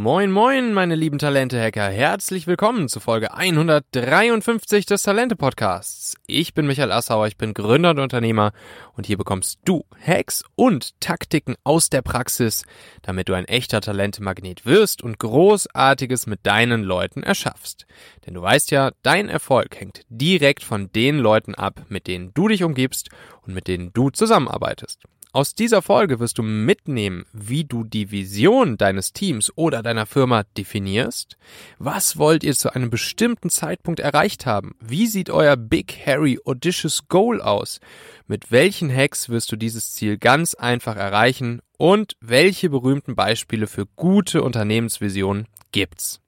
Moin, 0.00 0.32
moin, 0.32 0.72
meine 0.72 0.94
lieben 0.94 1.18
Talente-Hacker. 1.18 1.90
Herzlich 1.90 2.46
willkommen 2.46 2.88
zu 2.88 3.00
Folge 3.00 3.34
153 3.34 4.86
des 4.86 5.02
Talente-Podcasts. 5.02 6.14
Ich 6.26 6.54
bin 6.54 6.66
Michael 6.66 6.90
Assauer, 6.90 7.26
ich 7.26 7.36
bin 7.36 7.52
Gründer 7.52 7.90
und 7.90 7.98
Unternehmer 7.98 8.52
und 8.96 9.06
hier 9.06 9.18
bekommst 9.18 9.58
du 9.66 9.84
Hacks 10.02 10.42
und 10.54 10.98
Taktiken 11.00 11.54
aus 11.64 11.90
der 11.90 12.00
Praxis, 12.00 12.64
damit 13.02 13.28
du 13.28 13.34
ein 13.34 13.44
echter 13.44 13.82
Talente-Magnet 13.82 14.64
wirst 14.64 15.02
und 15.02 15.18
Großartiges 15.18 16.26
mit 16.26 16.46
deinen 16.46 16.82
Leuten 16.82 17.22
erschaffst. 17.22 17.84
Denn 18.24 18.32
du 18.32 18.40
weißt 18.40 18.70
ja, 18.70 18.92
dein 19.02 19.28
Erfolg 19.28 19.78
hängt 19.78 20.00
direkt 20.08 20.62
von 20.64 20.90
den 20.92 21.18
Leuten 21.18 21.54
ab, 21.54 21.84
mit 21.90 22.06
denen 22.06 22.32
du 22.32 22.48
dich 22.48 22.64
umgibst 22.64 23.10
und 23.42 23.52
mit 23.52 23.68
denen 23.68 23.92
du 23.92 24.08
zusammenarbeitest. 24.08 25.02
Aus 25.32 25.54
dieser 25.54 25.80
Folge 25.80 26.18
wirst 26.18 26.38
du 26.38 26.42
mitnehmen, 26.42 27.24
wie 27.32 27.62
du 27.64 27.84
die 27.84 28.10
Vision 28.10 28.76
deines 28.76 29.12
Teams 29.12 29.52
oder 29.54 29.80
deiner 29.80 30.04
Firma 30.04 30.42
definierst. 30.56 31.36
Was 31.78 32.16
wollt 32.16 32.42
ihr 32.42 32.54
zu 32.56 32.74
einem 32.74 32.90
bestimmten 32.90 33.48
Zeitpunkt 33.48 34.00
erreicht 34.00 34.44
haben? 34.44 34.74
Wie 34.80 35.06
sieht 35.06 35.30
euer 35.30 35.56
Big, 35.56 35.94
Hairy, 36.04 36.40
Audacious 36.44 37.06
Goal 37.06 37.40
aus? 37.40 37.78
Mit 38.26 38.50
welchen 38.50 38.92
Hacks 38.92 39.28
wirst 39.28 39.52
du 39.52 39.56
dieses 39.56 39.94
Ziel 39.94 40.18
ganz 40.18 40.54
einfach 40.54 40.96
erreichen? 40.96 41.62
Und 41.80 42.12
welche 42.20 42.68
berühmten 42.68 43.16
Beispiele 43.16 43.66
für 43.66 43.86
gute 43.96 44.42
Unternehmensvisionen 44.42 45.46
gibt's? 45.72 46.20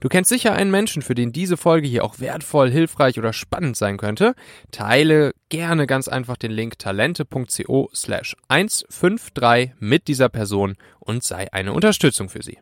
Du 0.00 0.08
kennst 0.08 0.30
sicher 0.30 0.54
einen 0.54 0.70
Menschen, 0.70 1.02
für 1.02 1.14
den 1.14 1.30
diese 1.30 1.58
Folge 1.58 1.86
hier 1.86 2.04
auch 2.04 2.20
wertvoll, 2.20 2.70
hilfreich 2.70 3.18
oder 3.18 3.34
spannend 3.34 3.76
sein 3.76 3.98
könnte. 3.98 4.34
Teile 4.70 5.32
gerne 5.50 5.86
ganz 5.86 6.08
einfach 6.08 6.38
den 6.38 6.52
Link 6.52 6.78
talente.co 6.78 7.90
slash 7.94 8.34
153 8.48 9.72
mit 9.78 10.08
dieser 10.08 10.30
Person 10.30 10.74
und 11.00 11.22
sei 11.22 11.52
eine 11.52 11.74
Unterstützung 11.74 12.30
für 12.30 12.42
sie. 12.42 12.56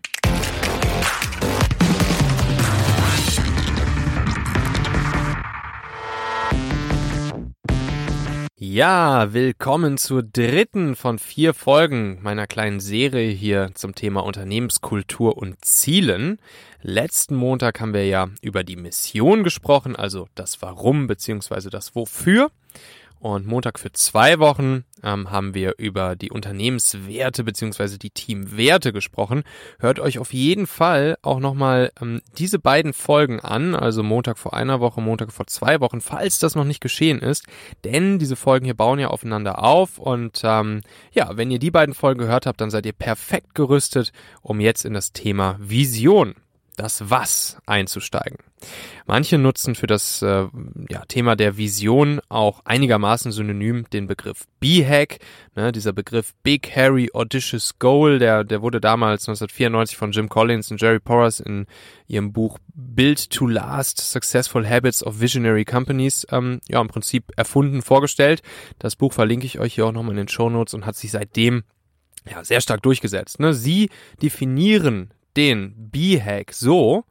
Ja, 8.64 9.32
willkommen 9.32 9.98
zur 9.98 10.22
dritten 10.22 10.94
von 10.94 11.18
vier 11.18 11.52
Folgen 11.52 12.20
meiner 12.22 12.46
kleinen 12.46 12.78
Serie 12.78 13.32
hier 13.32 13.72
zum 13.74 13.96
Thema 13.96 14.20
Unternehmenskultur 14.20 15.36
und 15.36 15.64
Zielen. 15.64 16.38
Letzten 16.80 17.34
Montag 17.34 17.80
haben 17.80 17.92
wir 17.92 18.06
ja 18.06 18.28
über 18.40 18.62
die 18.62 18.76
Mission 18.76 19.42
gesprochen, 19.42 19.96
also 19.96 20.28
das 20.36 20.62
Warum 20.62 21.08
beziehungsweise 21.08 21.70
das 21.70 21.96
Wofür. 21.96 22.52
Und 23.22 23.46
Montag 23.46 23.78
für 23.78 23.92
zwei 23.92 24.40
Wochen 24.40 24.82
ähm, 25.04 25.30
haben 25.30 25.54
wir 25.54 25.74
über 25.78 26.16
die 26.16 26.32
Unternehmenswerte 26.32 27.44
beziehungsweise 27.44 27.96
die 27.96 28.10
Teamwerte 28.10 28.92
gesprochen. 28.92 29.44
Hört 29.78 30.00
euch 30.00 30.18
auf 30.18 30.32
jeden 30.32 30.66
Fall 30.66 31.16
auch 31.22 31.38
nochmal 31.38 31.92
ähm, 32.00 32.20
diese 32.36 32.58
beiden 32.58 32.92
Folgen 32.92 33.38
an, 33.38 33.76
also 33.76 34.02
Montag 34.02 34.38
vor 34.38 34.54
einer 34.54 34.80
Woche, 34.80 35.00
Montag 35.00 35.30
vor 35.30 35.46
zwei 35.46 35.78
Wochen, 35.78 36.00
falls 36.00 36.40
das 36.40 36.56
noch 36.56 36.64
nicht 36.64 36.80
geschehen 36.80 37.20
ist. 37.20 37.46
Denn 37.84 38.18
diese 38.18 38.34
Folgen 38.34 38.64
hier 38.64 38.74
bauen 38.74 38.98
ja 38.98 39.06
aufeinander 39.06 39.62
auf. 39.62 39.98
Und 39.98 40.40
ähm, 40.42 40.80
ja, 41.12 41.36
wenn 41.36 41.52
ihr 41.52 41.60
die 41.60 41.70
beiden 41.70 41.94
Folgen 41.94 42.18
gehört 42.18 42.46
habt, 42.46 42.60
dann 42.60 42.72
seid 42.72 42.86
ihr 42.86 42.92
perfekt 42.92 43.54
gerüstet, 43.54 44.12
um 44.40 44.58
jetzt 44.58 44.84
in 44.84 44.94
das 44.94 45.12
Thema 45.12 45.58
Vision 45.60 46.34
das 46.76 47.10
Was 47.10 47.58
einzusteigen. 47.66 48.38
Manche 49.06 49.38
nutzen 49.38 49.74
für 49.74 49.86
das 49.86 50.22
äh, 50.22 50.46
ja, 50.88 51.04
Thema 51.06 51.36
der 51.36 51.56
Vision 51.56 52.20
auch 52.28 52.60
einigermaßen 52.64 53.32
synonym 53.32 53.88
den 53.90 54.06
Begriff 54.06 54.46
B-Hack. 54.60 55.18
Ne, 55.54 55.72
dieser 55.72 55.92
Begriff 55.92 56.32
Big 56.42 56.74
Harry 56.74 57.10
Audacious 57.12 57.78
Goal, 57.78 58.18
der, 58.18 58.44
der 58.44 58.62
wurde 58.62 58.80
damals 58.80 59.28
1994 59.28 59.96
von 59.96 60.12
Jim 60.12 60.28
Collins 60.28 60.70
und 60.70 60.80
Jerry 60.80 61.00
Porras 61.00 61.40
in 61.40 61.66
ihrem 62.06 62.32
Buch 62.32 62.58
Build 62.74 63.30
to 63.30 63.46
Last 63.46 64.00
Successful 64.00 64.68
Habits 64.68 65.04
of 65.04 65.20
Visionary 65.20 65.64
Companies 65.64 66.26
ähm, 66.30 66.60
ja 66.68 66.80
im 66.80 66.88
Prinzip 66.88 67.32
erfunden, 67.36 67.82
vorgestellt. 67.82 68.42
Das 68.78 68.96
Buch 68.96 69.12
verlinke 69.12 69.46
ich 69.46 69.58
euch 69.58 69.74
hier 69.74 69.86
auch 69.86 69.92
nochmal 69.92 70.12
in 70.12 70.18
den 70.18 70.28
Show 70.28 70.48
Notes 70.48 70.74
und 70.74 70.86
hat 70.86 70.96
sich 70.96 71.10
seitdem 71.10 71.64
ja, 72.30 72.44
sehr 72.44 72.60
stark 72.60 72.82
durchgesetzt. 72.82 73.40
Ne? 73.40 73.52
Sie 73.52 73.90
definieren 74.22 75.12
den 75.36 75.74
B-Hack 75.90 76.52
so, 76.52 77.04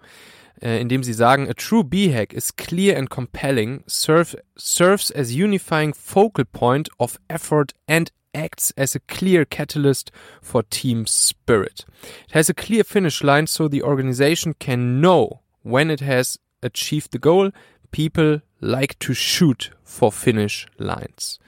äh, 0.62 0.80
indem 0.80 1.04
sie 1.04 1.14
sagen, 1.14 1.50
a 1.50 1.54
true 1.54 1.84
B-Hack 1.84 2.34
is 2.34 2.56
clear 2.56 2.98
and 2.98 3.10
compelling, 3.10 3.84
serve, 3.88 4.38
serves 4.56 5.12
as 5.12 5.36
unifying 5.36 5.94
focal 5.94 6.46
point 6.46 6.90
of 7.00 7.20
effort 7.30 7.74
and 7.88 8.12
acts 8.34 8.72
as 8.78 8.96
a 8.96 9.00
clear 9.00 9.46
catalyst 9.46 10.12
for 10.42 10.64
team 10.64 11.06
spirit. 11.06 11.86
It 12.28 12.34
has 12.34 12.50
a 12.50 12.54
clear 12.54 12.84
finish 12.84 13.24
line 13.24 13.48
so 13.48 13.68
the 13.68 13.84
organization 13.84 14.56
can 14.60 15.02
know 15.02 15.42
when 15.64 15.90
it 15.90 16.00
has 16.00 16.38
achieved 16.64 17.12
the 17.12 17.20
goal. 17.20 17.52
People 17.92 18.42
like 18.62 18.98
to 19.00 19.14
shoot 19.14 19.72
for 19.84 20.12
finish 20.12 20.66
lines. 20.78 21.40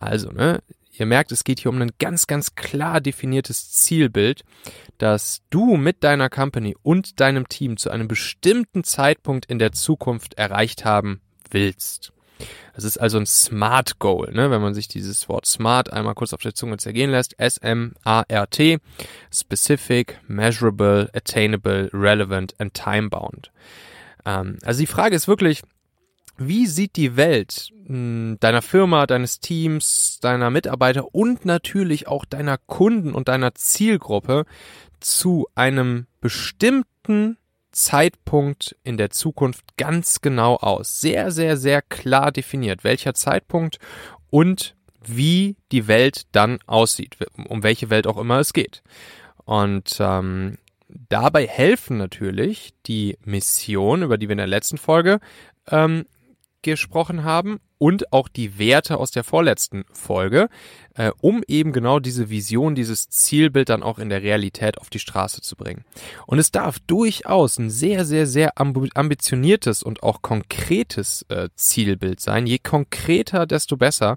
Also, 0.00 0.30
ne, 0.30 0.60
Ihr 1.02 1.06
merkt, 1.06 1.32
es 1.32 1.42
geht 1.42 1.58
hier 1.58 1.72
um 1.72 1.82
ein 1.82 1.90
ganz, 1.98 2.28
ganz 2.28 2.54
klar 2.54 3.00
definiertes 3.00 3.72
Zielbild, 3.72 4.44
das 4.98 5.42
du 5.50 5.76
mit 5.76 6.04
deiner 6.04 6.30
Company 6.30 6.76
und 6.80 7.18
deinem 7.18 7.48
Team 7.48 7.76
zu 7.76 7.90
einem 7.90 8.06
bestimmten 8.06 8.84
Zeitpunkt 8.84 9.46
in 9.46 9.58
der 9.58 9.72
Zukunft 9.72 10.34
erreicht 10.34 10.84
haben 10.84 11.20
willst. 11.50 12.12
Das 12.76 12.84
ist 12.84 12.98
also 12.98 13.18
ein 13.18 13.26
Smart 13.26 13.98
Goal, 13.98 14.30
ne? 14.32 14.52
wenn 14.52 14.62
man 14.62 14.74
sich 14.74 14.86
dieses 14.86 15.28
Wort 15.28 15.44
Smart 15.44 15.92
einmal 15.92 16.14
kurz 16.14 16.32
auf 16.34 16.42
der 16.42 16.54
Zunge 16.54 16.76
zergehen 16.76 17.10
lässt. 17.10 17.36
S-M-A-R-T, 17.36 18.78
Specific, 19.34 20.20
Measurable, 20.28 21.10
Attainable, 21.14 21.90
Relevant 21.92 22.54
and 22.60 22.74
Time-Bound. 22.74 23.50
Ähm, 24.24 24.58
also 24.62 24.78
die 24.78 24.86
Frage 24.86 25.16
ist 25.16 25.26
wirklich, 25.26 25.62
wie 26.48 26.66
sieht 26.66 26.96
die 26.96 27.16
Welt 27.16 27.70
hm, 27.86 28.36
deiner 28.40 28.62
Firma, 28.62 29.06
deines 29.06 29.40
Teams, 29.40 30.18
deiner 30.20 30.50
Mitarbeiter 30.50 31.14
und 31.14 31.44
natürlich 31.44 32.08
auch 32.08 32.24
deiner 32.24 32.58
Kunden 32.58 33.12
und 33.12 33.28
deiner 33.28 33.54
Zielgruppe 33.54 34.44
zu 35.00 35.48
einem 35.54 36.06
bestimmten 36.20 37.38
Zeitpunkt 37.72 38.76
in 38.84 38.96
der 38.96 39.10
Zukunft 39.10 39.76
ganz 39.76 40.20
genau 40.20 40.56
aus? 40.56 41.00
Sehr, 41.00 41.30
sehr, 41.30 41.56
sehr 41.56 41.82
klar 41.82 42.32
definiert, 42.32 42.84
welcher 42.84 43.14
Zeitpunkt 43.14 43.78
und 44.30 44.76
wie 45.04 45.56
die 45.72 45.88
Welt 45.88 46.22
dann 46.32 46.58
aussieht, 46.66 47.16
um 47.48 47.62
welche 47.62 47.90
Welt 47.90 48.06
auch 48.06 48.18
immer 48.18 48.38
es 48.38 48.52
geht. 48.52 48.82
Und 49.44 49.96
ähm, 49.98 50.58
dabei 50.88 51.46
helfen 51.46 51.96
natürlich 51.96 52.74
die 52.86 53.18
Mission, 53.24 54.02
über 54.02 54.18
die 54.18 54.28
wir 54.28 54.34
in 54.34 54.38
der 54.38 54.46
letzten 54.46 54.78
Folge 54.78 55.18
ähm, 55.70 56.06
gesprochen 56.62 57.24
haben 57.24 57.60
und 57.82 58.12
auch 58.12 58.28
die 58.28 58.60
Werte 58.60 58.98
aus 58.98 59.10
der 59.10 59.24
vorletzten 59.24 59.84
Folge, 59.92 60.48
äh, 60.94 61.10
um 61.20 61.42
eben 61.48 61.72
genau 61.72 61.98
diese 61.98 62.30
Vision, 62.30 62.76
dieses 62.76 63.10
Zielbild 63.10 63.68
dann 63.70 63.82
auch 63.82 63.98
in 63.98 64.08
der 64.08 64.22
Realität 64.22 64.78
auf 64.78 64.88
die 64.88 65.00
Straße 65.00 65.40
zu 65.40 65.56
bringen. 65.56 65.84
Und 66.26 66.38
es 66.38 66.52
darf 66.52 66.78
durchaus 66.78 67.58
ein 67.58 67.70
sehr, 67.70 68.04
sehr, 68.04 68.26
sehr 68.26 68.52
ambitioniertes 68.56 69.82
und 69.82 70.04
auch 70.04 70.22
konkretes 70.22 71.26
äh, 71.28 71.48
Zielbild 71.56 72.20
sein. 72.20 72.46
Je 72.46 72.58
konkreter, 72.58 73.46
desto 73.46 73.76
besser. 73.76 74.16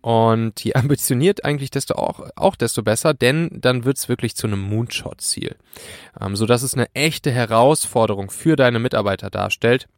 Und 0.00 0.62
je 0.62 0.74
ambitioniert 0.76 1.44
eigentlich 1.44 1.70
desto 1.70 1.94
auch, 1.94 2.28
auch 2.36 2.54
desto 2.54 2.84
besser, 2.84 3.14
denn 3.14 3.48
dann 3.52 3.84
wird's 3.84 4.08
wirklich 4.08 4.36
zu 4.36 4.46
einem 4.46 4.60
Moonshot-Ziel. 4.60 5.56
Ähm, 6.20 6.36
so 6.36 6.46
dass 6.46 6.62
es 6.62 6.74
eine 6.74 6.86
echte 6.94 7.32
Herausforderung 7.32 8.30
für 8.30 8.54
deine 8.54 8.78
Mitarbeiter 8.78 9.28
darstellt 9.28 9.88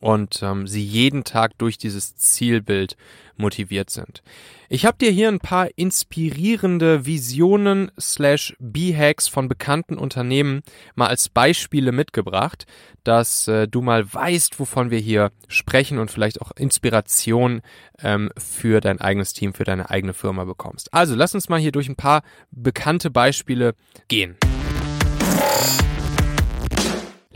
und 0.00 0.42
ähm, 0.42 0.66
sie 0.66 0.84
jeden 0.84 1.24
Tag 1.24 1.56
durch 1.58 1.78
dieses 1.78 2.16
Zielbild 2.16 2.96
motiviert 3.36 3.90
sind. 3.90 4.22
Ich 4.68 4.84
habe 4.84 4.98
dir 4.98 5.10
hier 5.10 5.28
ein 5.28 5.38
paar 5.38 5.68
inspirierende 5.76 7.06
Visionen 7.06 7.90
slash 7.98 8.54
B-Hacks 8.58 9.28
von 9.28 9.48
bekannten 9.48 9.96
Unternehmen 9.96 10.62
mal 10.94 11.06
als 11.06 11.28
Beispiele 11.28 11.92
mitgebracht, 11.92 12.66
dass 13.04 13.48
äh, 13.48 13.66
du 13.66 13.80
mal 13.80 14.12
weißt, 14.12 14.60
wovon 14.60 14.90
wir 14.90 14.98
hier 14.98 15.30
sprechen 15.46 15.98
und 15.98 16.10
vielleicht 16.10 16.42
auch 16.42 16.52
Inspiration 16.56 17.62
ähm, 18.02 18.30
für 18.36 18.80
dein 18.80 19.00
eigenes 19.00 19.32
Team, 19.32 19.54
für 19.54 19.64
deine 19.64 19.88
eigene 19.88 20.12
Firma 20.12 20.44
bekommst. 20.44 20.92
Also 20.92 21.14
lass 21.14 21.34
uns 21.34 21.48
mal 21.48 21.60
hier 21.60 21.72
durch 21.72 21.88
ein 21.88 21.96
paar 21.96 22.22
bekannte 22.50 23.10
Beispiele 23.10 23.74
gehen. 24.08 24.36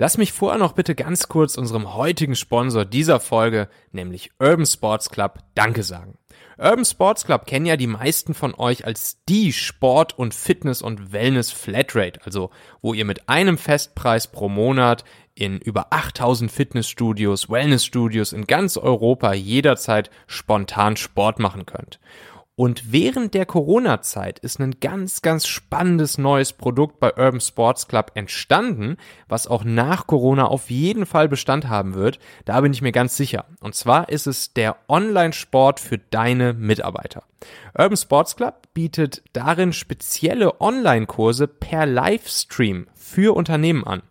Lass 0.03 0.19
mich 0.19 0.33
vorher 0.33 0.59
noch 0.59 0.73
bitte 0.73 0.97
ganz 0.97 1.29
kurz 1.29 1.57
unserem 1.57 1.95
heutigen 1.95 2.35
Sponsor 2.35 2.85
dieser 2.85 3.21
Folge, 3.21 3.69
nämlich 3.93 4.33
Urban 4.41 4.67
Sports 4.67 5.11
Club, 5.11 5.39
Danke 5.55 5.85
sagen. 5.85 6.19
Urban 6.59 6.85
Sports 6.85 7.25
Club 7.25 7.47
kennen 7.47 7.67
ja 7.67 7.77
die 7.77 7.87
meisten 7.87 8.35
von 8.35 8.53
euch 8.53 8.85
als 8.85 9.23
die 9.29 9.53
Sport- 9.53 10.19
und 10.19 10.35
Fitness- 10.35 10.83
und 10.83 11.13
Wellness-Flatrate, 11.13 12.19
also 12.25 12.51
wo 12.81 12.95
ihr 12.95 13.05
mit 13.05 13.29
einem 13.29 13.57
Festpreis 13.57 14.27
pro 14.27 14.49
Monat 14.49 15.05
in 15.37 15.59
über 15.59 15.93
8000 15.93 16.51
Fitnessstudios, 16.51 17.49
Wellnessstudios 17.49 18.33
in 18.33 18.49
ganz 18.49 18.77
Europa 18.77 19.33
jederzeit 19.33 20.11
spontan 20.27 20.97
Sport 20.97 21.39
machen 21.39 21.65
könnt. 21.65 22.01
Und 22.62 22.93
während 22.93 23.35
der 23.35 23.44
Corona-Zeit 23.44 24.38
ist 24.38 24.61
ein 24.61 24.79
ganz, 24.79 25.20
ganz 25.20 25.49
spannendes 25.49 26.17
neues 26.17 26.53
Produkt 26.53 27.00
bei 27.00 27.09
Urban 27.09 27.41
Sports 27.41 27.88
Club 27.88 28.12
entstanden, 28.14 28.99
was 29.26 29.49
auch 29.49 29.64
nach 29.64 30.06
Corona 30.06 30.44
auf 30.44 30.70
jeden 30.70 31.05
Fall 31.05 31.29
Bestand 31.29 31.69
haben 31.69 31.94
wird. 31.94 32.20
Da 32.44 32.61
bin 32.61 32.73
ich 32.73 32.81
mir 32.81 32.93
ganz 32.93 33.17
sicher. 33.17 33.47
Und 33.59 33.75
zwar 33.75 34.11
ist 34.11 34.29
es 34.29 34.53
der 34.55 34.76
Online-Sport 34.88 35.81
für 35.81 35.99
deine 35.99 36.53
Mitarbeiter. 36.53 37.25
Urban 37.76 37.97
Sports 37.97 38.37
Club 38.37 38.69
bietet 38.75 39.25
darin 39.32 39.73
spezielle 39.73 40.61
Online-Kurse 40.61 41.49
per 41.49 41.85
Livestream 41.85 42.87
für 42.94 43.35
Unternehmen 43.35 43.82
an. 43.82 44.03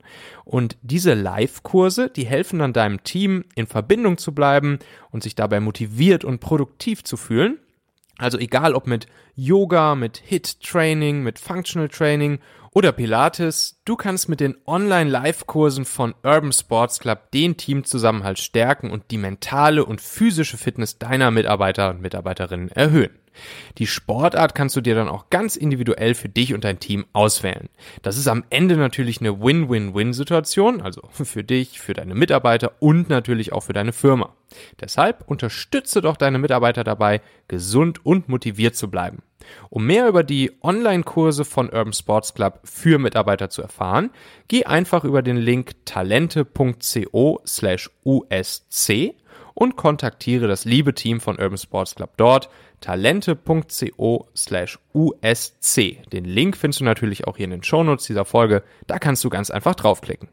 Und 0.43 0.75
diese 0.81 1.13
Live-Kurse, 1.13 2.09
die 2.09 2.25
helfen 2.25 2.59
dann 2.59 2.73
deinem 2.73 3.01
Team 3.03 3.45
in 3.55 3.65
Verbindung 3.65 4.17
zu 4.17 4.35
bleiben 4.35 4.79
und 5.09 5.23
sich 5.23 5.35
dabei 5.35 5.61
motiviert 5.61 6.25
und 6.25 6.41
produktiv 6.41 7.05
zu 7.05 7.15
fühlen. 7.15 7.57
Also 8.21 8.37
egal 8.37 8.75
ob 8.75 8.85
mit 8.85 9.07
Yoga, 9.35 9.95
mit 9.95 10.17
HIT-Training, 10.23 11.23
mit 11.23 11.39
Functional 11.39 11.89
Training 11.89 12.37
oder 12.73 12.93
Pilates, 12.93 13.81
du 13.83 13.97
kannst 13.97 14.29
mit 14.29 14.39
den 14.39 14.55
Online-Live-Kursen 14.65 15.83
von 15.83 16.15
Urban 16.23 16.53
Sports 16.53 16.99
Club 16.99 17.29
den 17.31 17.57
Teamzusammenhalt 17.57 18.39
stärken 18.39 18.91
und 18.91 19.11
die 19.11 19.17
mentale 19.17 19.83
und 19.83 19.99
physische 19.99 20.57
Fitness 20.57 20.97
deiner 20.97 21.31
Mitarbeiter 21.31 21.89
und 21.89 22.01
Mitarbeiterinnen 22.01 22.69
erhöhen. 22.69 23.11
Die 23.77 23.87
Sportart 23.87 24.55
kannst 24.55 24.75
du 24.75 24.81
dir 24.81 24.95
dann 24.95 25.09
auch 25.09 25.29
ganz 25.29 25.55
individuell 25.55 26.15
für 26.15 26.29
dich 26.29 26.53
und 26.53 26.63
dein 26.63 26.79
Team 26.79 27.05
auswählen. 27.13 27.69
Das 28.01 28.17
ist 28.17 28.27
am 28.27 28.43
Ende 28.49 28.77
natürlich 28.77 29.19
eine 29.19 29.41
Win-Win-Win-Situation, 29.41 30.81
also 30.81 31.01
für 31.11 31.43
dich, 31.43 31.79
für 31.79 31.93
deine 31.93 32.15
Mitarbeiter 32.15 32.73
und 32.79 33.09
natürlich 33.09 33.53
auch 33.53 33.63
für 33.63 33.73
deine 33.73 33.93
Firma. 33.93 34.33
Deshalb 34.79 35.23
unterstütze 35.27 36.01
doch 36.01 36.17
deine 36.17 36.39
Mitarbeiter 36.39 36.83
dabei, 36.83 37.21
gesund 37.47 38.05
und 38.05 38.29
motiviert 38.29 38.75
zu 38.75 38.89
bleiben. 38.89 39.23
Um 39.69 39.85
mehr 39.85 40.07
über 40.07 40.23
die 40.23 40.51
Online-Kurse 40.61 41.45
von 41.45 41.67
Urban 41.67 41.93
Sports 41.93 42.33
Club 42.33 42.59
für 42.63 42.99
Mitarbeiter 42.99 43.49
zu 43.49 43.61
erfahren, 43.61 44.11
geh 44.47 44.65
einfach 44.65 45.03
über 45.03 45.21
den 45.21 45.37
Link 45.37 45.85
talente.co 45.85 47.41
slash 47.45 47.89
usc 48.03 49.13
und 49.53 49.75
kontaktiere 49.75 50.47
das 50.47 50.65
liebe 50.65 50.93
Team 50.93 51.19
von 51.19 51.39
Urban 51.39 51.57
Sports 51.57 51.95
Club 51.95 52.11
dort, 52.17 52.49
talente.co 52.81 54.27
slash 54.35 54.79
usc. 54.93 55.81
Den 56.11 56.25
Link 56.25 56.57
findest 56.57 56.81
du 56.81 56.85
natürlich 56.85 57.27
auch 57.27 57.37
hier 57.37 57.45
in 57.45 57.51
den 57.51 57.63
Shownotes 57.63 58.07
dieser 58.07 58.25
Folge, 58.25 58.63
da 58.87 58.99
kannst 58.99 59.23
du 59.23 59.29
ganz 59.29 59.51
einfach 59.51 59.75
draufklicken. 59.75 60.29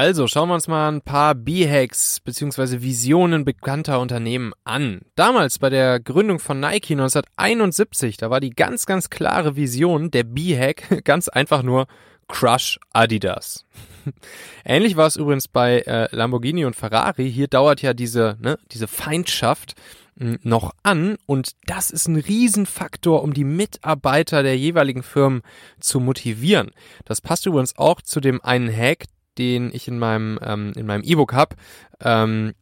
Also 0.00 0.26
schauen 0.26 0.48
wir 0.48 0.54
uns 0.54 0.66
mal 0.66 0.88
ein 0.88 1.02
paar 1.02 1.34
B-Hacks 1.34 2.20
bzw. 2.20 2.80
Visionen 2.80 3.44
bekannter 3.44 4.00
Unternehmen 4.00 4.54
an. 4.64 5.02
Damals 5.14 5.58
bei 5.58 5.68
der 5.68 6.00
Gründung 6.00 6.38
von 6.38 6.58
Nike 6.58 6.92
1971, 6.92 8.16
da 8.16 8.30
war 8.30 8.40
die 8.40 8.48
ganz, 8.48 8.86
ganz 8.86 9.10
klare 9.10 9.56
Vision 9.56 10.10
der 10.10 10.24
B-Hack 10.24 11.02
ganz 11.04 11.28
einfach 11.28 11.62
nur 11.62 11.86
Crush 12.28 12.80
Adidas. 12.94 13.66
Ähnlich 14.64 14.96
war 14.96 15.06
es 15.06 15.16
übrigens 15.16 15.48
bei 15.48 15.80
äh, 15.80 16.08
Lamborghini 16.16 16.64
und 16.64 16.76
Ferrari. 16.76 17.30
Hier 17.30 17.48
dauert 17.48 17.82
ja 17.82 17.92
diese, 17.92 18.38
ne, 18.40 18.58
diese 18.72 18.88
Feindschaft 18.88 19.74
hm, 20.18 20.38
noch 20.42 20.72
an 20.82 21.18
und 21.26 21.50
das 21.66 21.90
ist 21.90 22.08
ein 22.08 22.16
Riesenfaktor, 22.16 23.22
um 23.22 23.34
die 23.34 23.44
Mitarbeiter 23.44 24.42
der 24.42 24.56
jeweiligen 24.56 25.02
Firmen 25.02 25.42
zu 25.78 26.00
motivieren. 26.00 26.70
Das 27.04 27.20
passt 27.20 27.44
übrigens 27.44 27.76
auch 27.76 28.00
zu 28.00 28.20
dem 28.20 28.42
einen 28.42 28.74
Hack, 28.74 29.04
den 29.40 29.74
ich 29.74 29.88
in 29.88 29.98
meinem 29.98 30.38
ähm, 30.44 30.72
in 30.76 30.86
meinem 30.86 31.02
E-Book 31.02 31.32
habe. 31.32 31.56
Ähm, 32.00 32.52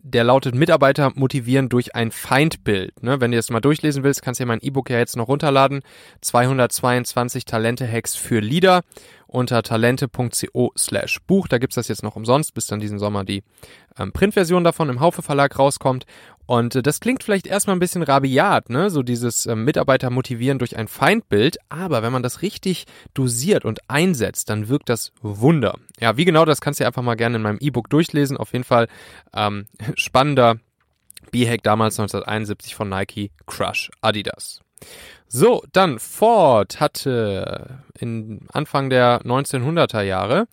der 0.00 0.22
lautet 0.22 0.54
Mitarbeiter 0.54 1.10
motivieren 1.16 1.68
durch 1.68 1.96
ein 1.96 2.12
Feindbild. 2.12 3.02
Ne? 3.02 3.20
Wenn 3.20 3.32
du 3.32 3.36
das 3.36 3.50
mal 3.50 3.60
durchlesen 3.60 4.04
willst, 4.04 4.22
kannst 4.22 4.38
du 4.38 4.42
ja 4.44 4.46
mein 4.46 4.60
E-Book 4.60 4.90
ja 4.90 4.98
jetzt 4.98 5.16
noch 5.16 5.26
runterladen. 5.26 5.80
222 6.20 7.44
Talente-Hacks 7.44 8.14
für 8.14 8.38
Leader 8.38 8.82
unter 9.26 9.62
talente.co 9.62 10.72
slash 10.78 11.18
Buch. 11.26 11.48
Da 11.48 11.58
gibt's 11.58 11.74
das 11.74 11.88
jetzt 11.88 12.04
noch 12.04 12.14
umsonst, 12.14 12.54
bis 12.54 12.66
dann 12.66 12.78
diesen 12.78 13.00
Sommer 13.00 13.24
die 13.24 13.42
ähm, 13.98 14.12
Printversion 14.12 14.62
davon 14.62 14.88
im 14.88 15.00
Haufe 15.00 15.22
Verlag 15.22 15.58
rauskommt. 15.58 16.06
Und 16.48 16.74
äh, 16.76 16.82
das 16.82 17.00
klingt 17.00 17.22
vielleicht 17.22 17.46
erstmal 17.46 17.76
ein 17.76 17.78
bisschen 17.78 18.02
rabiat, 18.02 18.70
ne? 18.70 18.88
So 18.88 19.02
dieses 19.02 19.44
äh, 19.44 19.54
Mitarbeiter 19.54 20.08
motivieren 20.08 20.58
durch 20.58 20.78
ein 20.78 20.88
Feindbild. 20.88 21.58
Aber 21.68 22.02
wenn 22.02 22.10
man 22.10 22.22
das 22.22 22.40
richtig 22.40 22.86
dosiert 23.12 23.66
und 23.66 23.80
einsetzt, 23.90 24.48
dann 24.48 24.68
wirkt 24.68 24.88
das 24.88 25.12
Wunder. 25.20 25.74
Ja, 26.00 26.16
wie 26.16 26.24
genau, 26.24 26.46
das 26.46 26.62
kannst 26.62 26.80
du 26.80 26.86
einfach 26.86 27.02
mal 27.02 27.16
gerne 27.16 27.36
in 27.36 27.42
meinem 27.42 27.58
E-Book 27.60 27.90
durchlesen. 27.90 28.38
Auf 28.38 28.54
jeden 28.54 28.64
Fall 28.64 28.88
ähm, 29.34 29.66
spannender 29.94 30.56
B-Hack 31.30 31.62
damals 31.62 32.00
1971 32.00 32.74
von 32.74 32.88
Nike 32.88 33.30
Crush 33.46 33.90
Adidas. 34.00 34.62
So, 35.26 35.62
dann 35.72 35.98
Ford 35.98 36.80
hatte 36.80 37.84
in 37.98 38.46
Anfang 38.50 38.88
der 38.88 39.20
1900er 39.20 40.00
Jahre 40.00 40.48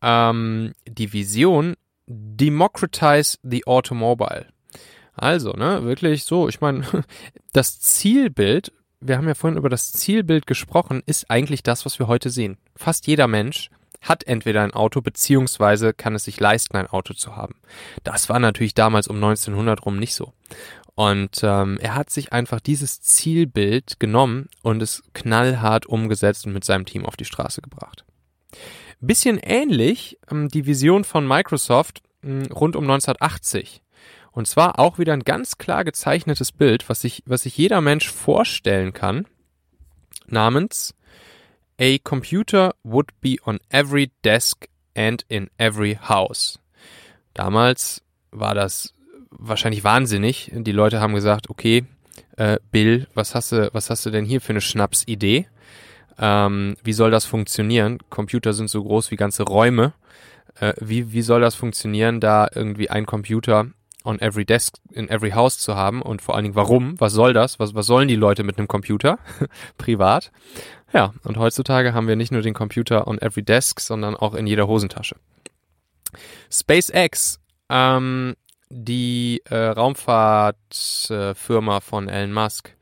ähm, 0.00 0.72
die 0.88 1.12
Vision 1.12 1.74
Democratize 2.06 3.36
the 3.42 3.66
Automobile. 3.66 4.46
Also, 5.16 5.52
ne, 5.52 5.84
wirklich 5.84 6.24
so, 6.24 6.48
ich 6.48 6.60
meine, 6.60 6.84
das 7.52 7.80
Zielbild, 7.80 8.72
wir 9.00 9.16
haben 9.16 9.28
ja 9.28 9.34
vorhin 9.34 9.58
über 9.58 9.70
das 9.70 9.92
Zielbild 9.92 10.46
gesprochen, 10.46 11.02
ist 11.06 11.30
eigentlich 11.30 11.62
das, 11.62 11.84
was 11.84 11.98
wir 11.98 12.06
heute 12.06 12.30
sehen. 12.30 12.58
Fast 12.76 13.06
jeder 13.06 13.26
Mensch 13.26 13.70
hat 14.02 14.24
entweder 14.24 14.62
ein 14.62 14.74
Auto 14.74 15.00
beziehungsweise 15.00 15.94
kann 15.94 16.14
es 16.14 16.24
sich 16.24 16.38
leisten, 16.38 16.76
ein 16.76 16.86
Auto 16.86 17.14
zu 17.14 17.34
haben. 17.34 17.56
Das 18.04 18.28
war 18.28 18.38
natürlich 18.38 18.74
damals 18.74 19.08
um 19.08 19.16
1900 19.16 19.84
rum 19.84 19.98
nicht 19.98 20.14
so. 20.14 20.32
Und 20.94 21.40
ähm, 21.42 21.78
er 21.80 21.94
hat 21.94 22.10
sich 22.10 22.32
einfach 22.32 22.60
dieses 22.60 23.00
Zielbild 23.00 24.00
genommen 24.00 24.48
und 24.62 24.80
es 24.80 25.02
knallhart 25.12 25.86
umgesetzt 25.86 26.46
und 26.46 26.52
mit 26.52 26.64
seinem 26.64 26.86
Team 26.86 27.04
auf 27.04 27.16
die 27.16 27.26
Straße 27.26 27.60
gebracht. 27.60 28.04
Bisschen 29.00 29.38
ähnlich 29.38 30.18
ähm, 30.30 30.48
die 30.48 30.64
Vision 30.64 31.04
von 31.04 31.28
Microsoft 31.28 32.02
mh, 32.22 32.46
hm, 32.46 32.52
rund 32.52 32.76
um 32.76 32.84
1980. 32.84 33.82
Und 34.36 34.46
zwar 34.46 34.78
auch 34.78 34.98
wieder 34.98 35.14
ein 35.14 35.24
ganz 35.24 35.56
klar 35.56 35.82
gezeichnetes 35.82 36.52
Bild, 36.52 36.90
was 36.90 37.00
sich, 37.00 37.22
was 37.24 37.44
sich 37.44 37.56
jeder 37.56 37.80
Mensch 37.80 38.10
vorstellen 38.10 38.92
kann, 38.92 39.24
namens 40.26 40.94
A 41.80 41.96
computer 42.04 42.74
would 42.82 43.18
be 43.22 43.36
on 43.46 43.58
every 43.70 44.10
desk 44.26 44.68
and 44.94 45.24
in 45.28 45.48
every 45.56 45.98
house. 46.06 46.58
Damals 47.32 48.02
war 48.30 48.54
das 48.54 48.92
wahrscheinlich 49.30 49.84
wahnsinnig. 49.84 50.52
Die 50.52 50.72
Leute 50.72 51.00
haben 51.00 51.14
gesagt, 51.14 51.48
okay, 51.48 51.86
äh, 52.36 52.58
Bill, 52.70 53.06
was 53.14 53.34
hast 53.34 53.52
du, 53.52 53.70
was 53.72 53.88
hast 53.88 54.04
du 54.04 54.10
denn 54.10 54.26
hier 54.26 54.42
für 54.42 54.50
eine 54.50 54.60
Schnapsidee? 54.60 55.46
Ähm, 56.18 56.76
wie 56.84 56.92
soll 56.92 57.10
das 57.10 57.24
funktionieren? 57.24 58.00
Computer 58.10 58.52
sind 58.52 58.68
so 58.68 58.84
groß 58.84 59.10
wie 59.10 59.16
ganze 59.16 59.44
Räume. 59.44 59.94
Äh, 60.60 60.74
wie, 60.78 61.14
wie 61.14 61.22
soll 61.22 61.40
das 61.40 61.54
funktionieren, 61.54 62.20
da 62.20 62.48
irgendwie 62.54 62.90
ein 62.90 63.06
Computer 63.06 63.70
on 64.06 64.20
every 64.20 64.44
desk 64.44 64.76
in 64.90 65.08
every 65.08 65.32
house 65.32 65.58
zu 65.58 65.74
haben 65.74 66.02
und 66.02 66.22
vor 66.22 66.34
allen 66.34 66.44
Dingen 66.44 66.54
warum? 66.54 66.98
Was 67.00 67.12
soll 67.12 67.32
das? 67.32 67.58
Was, 67.58 67.74
was 67.74 67.86
sollen 67.86 68.08
die 68.08 68.16
Leute 68.16 68.44
mit 68.44 68.58
einem 68.58 68.68
Computer? 68.68 69.18
Privat. 69.78 70.30
Ja, 70.92 71.12
und 71.24 71.36
heutzutage 71.36 71.92
haben 71.92 72.08
wir 72.08 72.16
nicht 72.16 72.32
nur 72.32 72.42
den 72.42 72.54
Computer 72.54 73.06
on 73.06 73.20
every 73.20 73.42
desk, 73.42 73.80
sondern 73.80 74.16
auch 74.16 74.34
in 74.34 74.46
jeder 74.46 74.68
Hosentasche. 74.68 75.16
SpaceX 76.50 77.40
ähm, 77.68 78.36
die 78.68 79.42
äh, 79.44 79.56
Raumfahrtfirma 79.56 81.76
äh, 81.76 81.80
von 81.80 82.08
Elon 82.08 82.32
Musk 82.32 82.74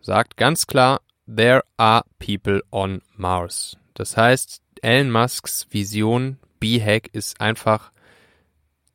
sagt 0.00 0.36
ganz 0.36 0.66
klar, 0.66 1.00
there 1.26 1.62
are 1.76 2.02
people 2.18 2.62
on 2.70 3.00
Mars. 3.16 3.76
Das 3.94 4.16
heißt, 4.16 4.60
Elon 4.82 5.10
Musks 5.10 5.66
Vision 5.70 6.38
B-Hack 6.60 7.08
ist 7.12 7.40
einfach 7.40 7.90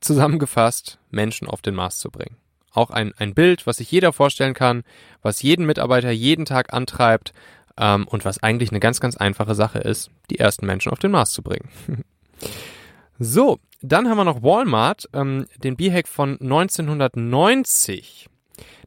zusammengefasst, 0.02 1.00
Menschen 1.10 1.48
auf 1.48 1.62
den 1.62 1.76
Mars 1.76 2.00
zu 2.00 2.10
bringen. 2.10 2.38
Auch 2.72 2.92
ein, 2.92 3.14
ein 3.18 3.34
Bild, 3.34 3.66
was 3.66 3.78
sich 3.78 3.92
jeder 3.92 4.14
vorstellen 4.14 4.54
kann, 4.54 4.84
was 5.22 5.42
jeden 5.42 5.66
Mitarbeiter 5.66 6.12
jeden 6.12 6.46
Tag 6.46 6.74
antreibt 6.74 7.34
ähm, 7.78 8.08
und 8.08 8.26
was 8.26 8.44
eigentlich 8.44 8.70
eine 8.72 8.80
ganz, 8.80 9.00
ganz 9.00 9.18
einfache 9.18 9.56
Sache 9.56 9.80
ist, 9.80 10.12
die 10.30 10.40
ersten 10.40 10.66
Menschen 10.66 10.92
auf 10.92 11.00
den 11.00 11.12
Mars 11.12 11.32
zu 11.32 11.42
bringen. 11.42 11.70
so, 13.20 13.60
dann 13.82 14.10
haben 14.10 14.18
wir 14.18 14.26
noch 14.26 14.44
Walmart, 14.44 15.10
ähm, 15.14 15.48
den 15.58 15.78
B-Hack 15.78 16.08
von 16.08 16.40
1990. 16.40 18.28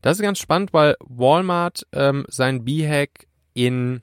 Das 0.02 0.18
ist 0.18 0.22
ganz 0.22 0.38
spannend, 0.38 0.72
weil 0.72 0.96
Walmart 1.00 1.86
ähm, 1.92 2.24
sein 2.28 2.64
B-Hack 2.64 3.26
in, 3.54 4.02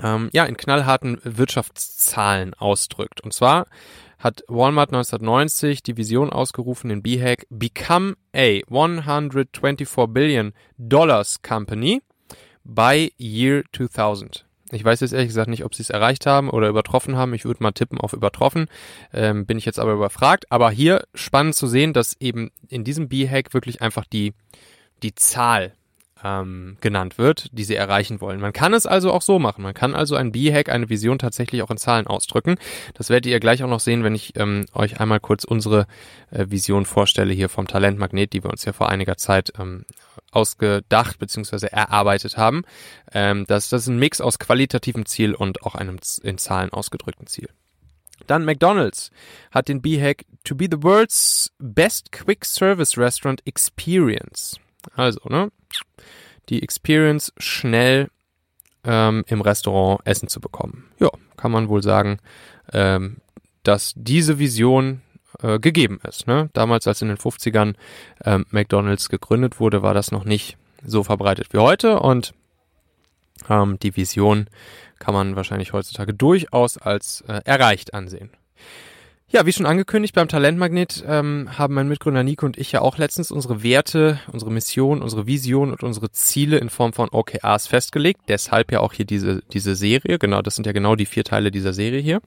ähm, 0.00 0.28
ja, 0.32 0.44
in 0.44 0.56
knallharten 0.56 1.20
Wirtschaftszahlen 1.24 2.54
ausdrückt. 2.54 3.20
Und 3.22 3.32
zwar 3.32 3.66
hat 4.18 4.42
Walmart 4.48 4.90
1990 4.90 5.82
die 5.82 5.96
Vision 5.96 6.30
ausgerufen, 6.30 6.90
den 6.90 7.02
B-Hack 7.02 7.46
Become 7.50 8.16
a 8.34 8.60
124 8.68 10.06
Billion 10.08 10.52
Dollars 10.76 11.40
Company 11.42 12.02
by 12.64 13.12
Year 13.18 13.62
2000. 13.74 14.44
Ich 14.70 14.84
weiß 14.84 15.00
jetzt 15.00 15.12
ehrlich 15.12 15.28
gesagt 15.28 15.48
nicht, 15.48 15.64
ob 15.64 15.74
sie 15.74 15.82
es 15.82 15.90
erreicht 15.90 16.26
haben 16.26 16.50
oder 16.50 16.68
übertroffen 16.68 17.16
haben. 17.16 17.32
Ich 17.32 17.46
würde 17.46 17.62
mal 17.62 17.72
tippen 17.72 17.98
auf 17.98 18.12
übertroffen. 18.12 18.66
Ähm, 19.14 19.46
bin 19.46 19.56
ich 19.56 19.64
jetzt 19.64 19.78
aber 19.78 19.92
überfragt. 19.92 20.50
Aber 20.50 20.70
hier 20.70 21.04
spannend 21.14 21.54
zu 21.54 21.66
sehen, 21.66 21.94
dass 21.94 22.20
eben 22.20 22.50
in 22.68 22.84
diesem 22.84 23.08
B-Hack 23.08 23.54
wirklich 23.54 23.80
einfach 23.80 24.04
die, 24.04 24.34
die 25.02 25.14
Zahl 25.14 25.72
ähm, 26.24 26.76
genannt 26.80 27.18
wird, 27.18 27.48
die 27.52 27.64
sie 27.64 27.76
erreichen 27.76 28.20
wollen. 28.20 28.40
Man 28.40 28.52
kann 28.52 28.74
es 28.74 28.86
also 28.86 29.12
auch 29.12 29.22
so 29.22 29.38
machen. 29.38 29.62
Man 29.62 29.74
kann 29.74 29.94
also 29.94 30.16
ein 30.16 30.32
B-Hack, 30.32 30.68
eine 30.68 30.88
Vision 30.88 31.18
tatsächlich 31.18 31.62
auch 31.62 31.70
in 31.70 31.76
Zahlen 31.76 32.06
ausdrücken. 32.06 32.56
Das 32.94 33.10
werdet 33.10 33.26
ihr 33.26 33.40
gleich 33.40 33.62
auch 33.62 33.68
noch 33.68 33.80
sehen, 33.80 34.04
wenn 34.04 34.14
ich 34.14 34.36
ähm, 34.36 34.66
euch 34.72 35.00
einmal 35.00 35.20
kurz 35.20 35.44
unsere 35.44 35.86
äh, 36.30 36.46
Vision 36.48 36.86
vorstelle 36.86 37.32
hier 37.32 37.48
vom 37.48 37.66
Talentmagnet, 37.66 38.32
die 38.32 38.42
wir 38.42 38.50
uns 38.50 38.64
ja 38.64 38.72
vor 38.72 38.88
einiger 38.88 39.16
Zeit 39.16 39.52
ähm, 39.58 39.84
ausgedacht 40.30 41.18
bzw. 41.18 41.66
erarbeitet 41.66 42.36
haben. 42.36 42.62
Ähm, 43.12 43.44
das, 43.46 43.68
das 43.68 43.82
ist 43.82 43.88
ein 43.88 43.98
Mix 43.98 44.20
aus 44.20 44.38
qualitativem 44.38 45.06
Ziel 45.06 45.34
und 45.34 45.62
auch 45.62 45.74
einem 45.74 45.98
in 46.22 46.38
Zahlen 46.38 46.72
ausgedrückten 46.72 47.26
Ziel. 47.26 47.48
Dann 48.26 48.44
McDonald's 48.44 49.10
hat 49.52 49.68
den 49.68 49.80
B-Hack 49.80 50.24
to 50.44 50.54
be 50.54 50.66
the 50.70 50.82
world's 50.82 51.52
best 51.58 52.12
quick 52.12 52.44
service 52.44 52.98
restaurant 52.98 53.40
experience. 53.46 54.58
Also, 54.94 55.20
ne? 55.28 55.50
Die 56.48 56.62
Experience 56.62 57.32
schnell 57.38 58.08
ähm, 58.84 59.24
im 59.26 59.40
Restaurant 59.40 60.00
Essen 60.04 60.28
zu 60.28 60.40
bekommen. 60.40 60.90
Ja, 60.98 61.10
kann 61.36 61.52
man 61.52 61.68
wohl 61.68 61.82
sagen, 61.82 62.18
ähm, 62.72 63.18
dass 63.62 63.92
diese 63.96 64.38
Vision 64.38 65.02
äh, 65.42 65.58
gegeben 65.58 66.00
ist. 66.08 66.26
Ne? 66.26 66.48
Damals, 66.52 66.86
als 66.86 67.02
in 67.02 67.08
den 67.08 67.18
50ern 67.18 67.74
ähm, 68.24 68.46
McDonald's 68.50 69.08
gegründet 69.08 69.60
wurde, 69.60 69.82
war 69.82 69.94
das 69.94 70.10
noch 70.10 70.24
nicht 70.24 70.56
so 70.84 71.04
verbreitet 71.04 71.52
wie 71.52 71.58
heute 71.58 72.00
und 72.00 72.34
ähm, 73.48 73.78
die 73.78 73.96
Vision 73.96 74.48
kann 74.98 75.14
man 75.14 75.36
wahrscheinlich 75.36 75.72
heutzutage 75.72 76.14
durchaus 76.14 76.78
als 76.78 77.22
äh, 77.28 77.40
erreicht 77.44 77.94
ansehen. 77.94 78.30
Ja, 79.30 79.44
wie 79.44 79.52
schon 79.52 79.66
angekündigt, 79.66 80.14
beim 80.14 80.26
Talentmagnet 80.26 81.04
ähm, 81.06 81.50
haben 81.58 81.74
mein 81.74 81.86
Mitgründer 81.86 82.22
Nico 82.22 82.46
und 82.46 82.56
ich 82.56 82.72
ja 82.72 82.80
auch 82.80 82.96
letztens 82.96 83.30
unsere 83.30 83.62
Werte, 83.62 84.20
unsere 84.32 84.50
Mission, 84.50 85.02
unsere 85.02 85.26
Vision 85.26 85.70
und 85.70 85.82
unsere 85.82 86.10
Ziele 86.10 86.56
in 86.56 86.70
Form 86.70 86.94
von 86.94 87.10
OKRs 87.10 87.66
festgelegt. 87.66 88.22
Deshalb 88.28 88.72
ja 88.72 88.80
auch 88.80 88.94
hier 88.94 89.04
diese, 89.04 89.42
diese 89.52 89.74
Serie. 89.74 90.18
Genau, 90.18 90.40
das 90.40 90.56
sind 90.56 90.64
ja 90.64 90.72
genau 90.72 90.96
die 90.96 91.04
vier 91.04 91.24
Teile 91.24 91.50
dieser 91.50 91.74
Serie 91.74 92.00
hier. 92.00 92.22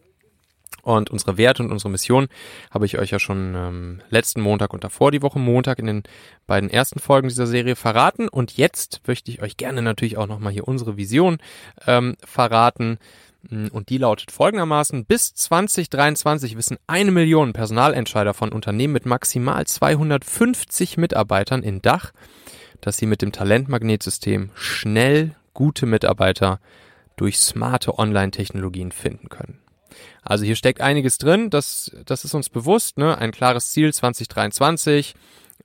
Und 0.84 1.10
unsere 1.10 1.38
Werte 1.38 1.64
und 1.64 1.72
unsere 1.72 1.90
Mission 1.90 2.28
habe 2.70 2.86
ich 2.86 3.00
euch 3.00 3.10
ja 3.10 3.20
schon 3.20 3.56
ähm, 3.56 4.02
letzten 4.12 4.42
Montag 4.42 4.72
und 4.72 4.84
davor 4.84 5.10
die 5.10 5.24
Woche 5.24 5.40
Montag 5.40 5.80
in 5.80 5.88
den 5.88 6.04
beiden 6.46 6.70
ersten 6.70 7.00
Folgen 7.00 7.30
dieser 7.30 7.48
Serie 7.48 7.76
verraten. 7.76 8.28
Und 8.28 8.58
jetzt 8.58 9.02
möchte 9.08 9.32
ich 9.32 9.42
euch 9.42 9.58
gerne 9.58 9.82
natürlich 9.82 10.18
auch 10.18 10.28
nochmal 10.28 10.54
hier 10.54 10.68
unsere 10.68 10.98
Vision 10.98 11.40
ähm, 11.88 12.16
verraten. 12.24 13.00
Mm, 13.50 13.68
und 13.68 13.90
die 13.90 13.98
lautet 13.98 14.32
folgendermaßen, 14.32 15.06
bis 15.06 15.34
2023 15.34 16.58
wissen 16.58 16.78
eine 16.88 17.12
Million 17.12 17.54
Personalentscheider 17.54 18.34
von 18.34 18.52
Unternehmen 18.52 18.94
mit 18.94 19.06
maximal 19.06 19.66
250 19.66 20.98
Mitarbeitern 20.98 21.64
in 21.64 21.82
Dach, 21.82 22.12
dass 22.82 22.98
sie 22.98 23.06
mit 23.06 23.22
dem 23.22 23.32
Talentmagnetsystem 23.32 24.52
schnell 24.56 25.36
gute 25.54 25.86
Mitarbeiter 25.86 26.60
durch 27.16 27.40
smarte 27.40 28.00
Online-Technologien 28.00 28.92
finden 28.92 29.30
können. 29.30 29.60
Also 30.24 30.46
hier 30.46 30.56
steckt 30.56 30.82
einiges 30.82 31.18
drin, 31.18 31.50
das, 31.50 31.92
das 32.06 32.26
ist 32.26 32.34
uns 32.34 32.50
bewusst, 32.50 32.98
ne? 32.98 33.18
ein 33.18 33.32
klares 33.32 33.72
Ziel 33.72 33.94
2023, 33.94 35.16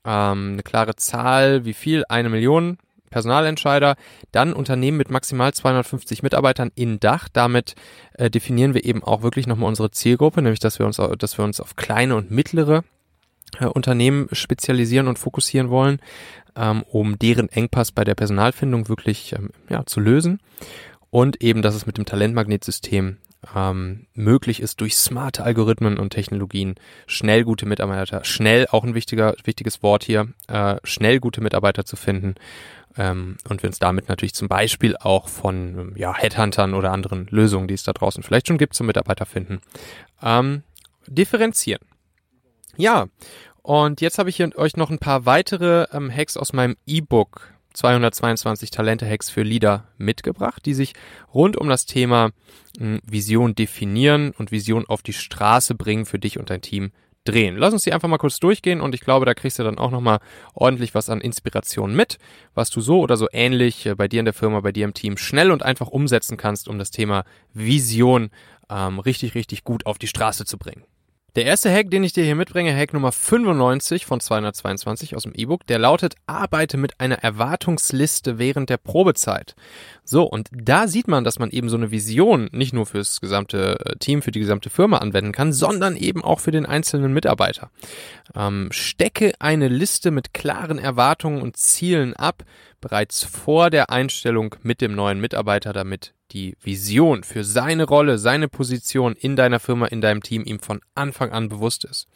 ähm, 0.04 0.52
eine 0.52 0.62
klare 0.62 0.97
Zahl, 0.97 1.64
wie 1.64 1.75
viel, 1.75 2.04
eine 2.09 2.28
Million 2.28 2.78
Personalentscheider, 3.16 3.96
dann 4.30 4.52
Unternehmen 4.52 4.99
mit 4.99 5.11
maximal 5.11 5.54
250 5.54 6.23
Mitarbeitern 6.23 6.70
in 6.75 7.00
Dach. 7.00 7.30
Damit 7.32 7.75
äh, 8.12 8.28
definieren 8.28 8.75
wir 8.75 8.85
eben 8.85 9.02
auch 9.02 9.23
wirklich 9.23 9.46
nochmal 9.46 9.70
unsere 9.70 9.90
Zielgruppe, 9.90 10.42
nämlich 10.42 10.61
dass 10.61 10.78
wir 10.78 10.85
uns, 10.85 11.00
dass 11.18 11.38
wir 11.38 11.44
uns 11.46 11.58
auf 11.58 11.76
kleine 11.76 12.14
und 12.14 12.30
mittlere 12.30 12.85
äh, 13.58 13.64
Unternehmen 13.64 14.28
spezialisieren 14.32 15.08
und 15.08 15.18
fokussieren 15.18 15.70
wollen, 15.70 15.99
ähm, 16.56 16.82
um 16.82 17.18
deren 17.18 17.49
Engpass 17.49 17.90
bei 17.90 18.04
der 18.04 18.14
Personalfindung 18.14 18.90
wirklich 18.90 19.32
ähm, 19.32 19.49
ja, 19.70 19.87
zu 19.87 20.00
lösen. 20.00 20.38
Und 21.08 21.42
eben, 21.42 21.62
dass 21.62 21.75
es 21.75 21.87
mit 21.87 21.96
dem 21.96 22.04
Talentmagnetsystem 22.04 23.16
ähm, 23.54 24.06
möglich 24.14 24.61
ist, 24.61 24.80
durch 24.80 24.96
smarte 24.96 25.44
Algorithmen 25.44 25.99
und 25.99 26.11
Technologien 26.11 26.75
schnell 27.06 27.44
gute 27.44 27.66
Mitarbeiter, 27.66 28.25
schnell 28.25 28.66
auch 28.70 28.85
ein 28.85 28.94
wichtiger, 28.94 29.35
wichtiges 29.44 29.82
Wort 29.82 30.04
hier, 30.04 30.28
äh, 30.49 30.76
schnell 30.85 31.20
gute 31.20 31.40
Mitarbeiter 31.40 31.85
zu 31.85 31.96
finden 31.96 32.35
ähm, 32.98 33.36
und 33.48 33.62
wir 33.62 33.68
uns 33.68 33.78
damit 33.78 34.08
natürlich 34.08 34.34
zum 34.34 34.48
Beispiel 34.48 34.96
auch 34.96 35.28
von 35.28 35.92
ja, 35.96 36.14
Headhuntern 36.14 36.74
oder 36.74 36.92
anderen 36.92 37.26
Lösungen, 37.30 37.68
die 37.68 37.74
es 37.74 37.84
da 37.84 37.92
draußen 37.92 38.22
vielleicht 38.22 38.48
schon 38.48 38.58
gibt, 38.58 38.74
zum 38.74 38.86
Mitarbeiter 38.86 39.26
finden, 39.26 39.60
ähm, 40.22 40.62
differenzieren. 41.06 41.82
Ja, 42.76 43.06
und 43.62 44.00
jetzt 44.00 44.18
habe 44.18 44.30
ich 44.30 44.40
euch 44.56 44.76
noch 44.76 44.90
ein 44.90 44.98
paar 44.98 45.26
weitere 45.26 45.86
ähm, 45.92 46.10
Hacks 46.14 46.36
aus 46.36 46.52
meinem 46.52 46.76
E-Book 46.86 47.52
222 47.74 48.70
Talente-Hacks 48.70 49.28
für 49.28 49.42
Leader 49.42 49.88
mitgebracht, 49.98 50.64
die 50.64 50.74
sich 50.74 50.94
rund 51.34 51.56
um 51.56 51.68
das 51.68 51.84
Thema 51.84 52.30
äh, 52.78 52.98
Vision 53.04 53.54
definieren 53.54 54.32
und 54.38 54.50
Vision 54.50 54.86
auf 54.86 55.02
die 55.02 55.12
Straße 55.12 55.74
bringen 55.74 56.06
für 56.06 56.18
dich 56.18 56.38
und 56.38 56.50
dein 56.50 56.62
Team 56.62 56.92
drehen. 57.26 57.56
Lass 57.56 57.73
uns 57.73 57.85
die 57.85 57.92
einfach 57.92 58.09
mal 58.09 58.18
kurz 58.18 58.40
durchgehen 58.40 58.80
und 58.80 58.95
ich 58.95 59.02
glaube, 59.02 59.26
da 59.26 59.35
kriegst 59.35 59.59
du 59.59 59.62
dann 59.62 59.78
auch 59.78 59.90
nochmal 59.90 60.18
ordentlich 60.54 60.95
was 60.95 61.11
an 61.11 61.21
Inspiration 61.21 61.95
mit, 61.95 62.18
was 62.54 62.71
du 62.71 62.80
so 62.80 63.00
oder 63.00 63.16
so 63.16 63.28
ähnlich 63.33 63.87
äh, 63.87 63.95
bei 63.95 64.09
dir 64.09 64.21
in 64.21 64.25
der 64.25 64.35
Firma, 64.35 64.61
bei 64.61 64.73
dir 64.73 64.85
im 64.85 64.95
Team 64.95 65.16
schnell 65.16 65.50
und 65.50 65.62
einfach 65.62 65.88
umsetzen 65.88 66.37
kannst, 66.37 66.68
um 66.68 66.78
das 66.78 66.90
Thema 66.90 67.25
Vision 67.52 68.30
ähm, 68.71 68.99
richtig, 68.99 69.35
richtig 69.35 69.64
gut 69.64 69.87
auf 69.87 69.99
die 69.99 70.09
Straße 70.09 70.45
zu 70.45 70.59
bringen. 70.59 70.85
Der 71.37 71.45
erste 71.45 71.71
Hack, 71.71 71.90
den 71.90 72.02
ich 72.02 72.14
dir 72.14 72.25
hier 72.25 72.35
mitbringe, 72.35 72.75
Hack 72.75 72.95
Nummer 72.95 73.12
95 73.12 74.07
von 74.07 74.21
222 74.21 75.14
aus 75.14 75.25
dem 75.25 75.35
E-Book, 75.35 75.66
der 75.66 75.78
lautet, 75.78 76.14
arbeite 76.26 76.78
mit 76.78 76.99
einer 76.99 77.16
Erwartungsliste 77.16 78.38
während 78.38 78.71
der 78.71 78.78
Probezeit. 78.78 79.55
So, 80.02 80.23
und 80.23 80.49
da 80.50 80.88
sieht 80.88 81.09
man, 81.09 81.25
dass 81.25 81.38
man 81.38 81.50
eben 81.50 81.69
so 81.69 81.76
eine 81.76 81.90
Vision 81.90 82.49
nicht 82.52 82.73
nur 82.73 82.87
fürs 82.87 83.21
gesamte 83.21 83.78
äh, 83.85 83.97
Team, 83.99 84.23
für 84.23 84.31
die 84.31 84.40
gesamte 84.40 84.71
Firma 84.71 84.97
anwenden 84.97 85.33
kann, 85.33 85.52
sondern 85.52 85.95
eben 85.95 86.25
auch 86.25 86.40
für 86.40 86.52
den 86.52 86.64
einzelnen 86.64 87.12
Mitarbeiter. 87.12 87.71
Ähm, 88.35 88.69
stecke 88.71 89.35
eine 89.38 89.69
Liste 89.69 90.12
mit 90.12 90.33
klaren 90.33 90.78
Erwartungen 90.78 91.43
und 91.43 91.59
Zielen 91.59 92.14
ab, 92.14 92.45
bereits 92.81 93.25
vor 93.25 93.69
der 93.69 93.90
Einstellung 93.90 94.55
mit 94.62 94.81
dem 94.81 94.95
neuen 94.95 95.21
Mitarbeiter, 95.21 95.75
damit 95.75 96.14
die 96.33 96.56
Vision 96.61 97.23
für 97.23 97.45
seine 97.45 97.85
Rolle, 97.85 98.18
seine 98.18 98.49
Position 98.49 99.14
in 99.14 99.37
deiner 99.37 99.61
Firma, 99.61 99.87
in 99.87 100.00
deinem 100.00 100.23
Team 100.23 100.45
ihm 100.45 100.61
von 100.61 100.80
Anfang 100.95 101.30
an 101.33 101.49
bewusst 101.49 101.85
ist. 101.85 102.09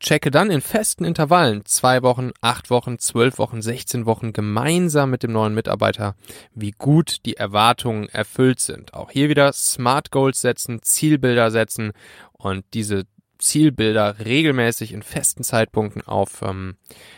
Checke 0.00 0.30
dann 0.30 0.50
in 0.50 0.62
festen 0.62 1.04
Intervallen, 1.04 1.66
zwei 1.66 2.02
Wochen, 2.02 2.30
acht 2.40 2.70
Wochen, 2.70 2.98
zwölf 2.98 3.38
Wochen, 3.38 3.60
16 3.60 4.06
Wochen 4.06 4.32
gemeinsam 4.32 5.10
mit 5.10 5.22
dem 5.22 5.32
neuen 5.32 5.52
Mitarbeiter, 5.52 6.16
wie 6.54 6.70
gut 6.70 7.26
die 7.26 7.36
Erwartungen 7.36 8.08
erfüllt 8.08 8.60
sind. 8.60 8.94
Auch 8.94 9.10
hier 9.10 9.28
wieder 9.28 9.52
Smart 9.52 10.10
Goals 10.10 10.40
setzen, 10.40 10.80
Zielbilder 10.82 11.50
setzen 11.50 11.92
und 12.32 12.64
diese 12.72 13.04
Zielbilder 13.38 14.20
regelmäßig 14.24 14.92
in 14.92 15.02
festen 15.02 15.44
Zeitpunkten 15.44 16.02
auf 16.06 16.42
ähm, 16.42 16.76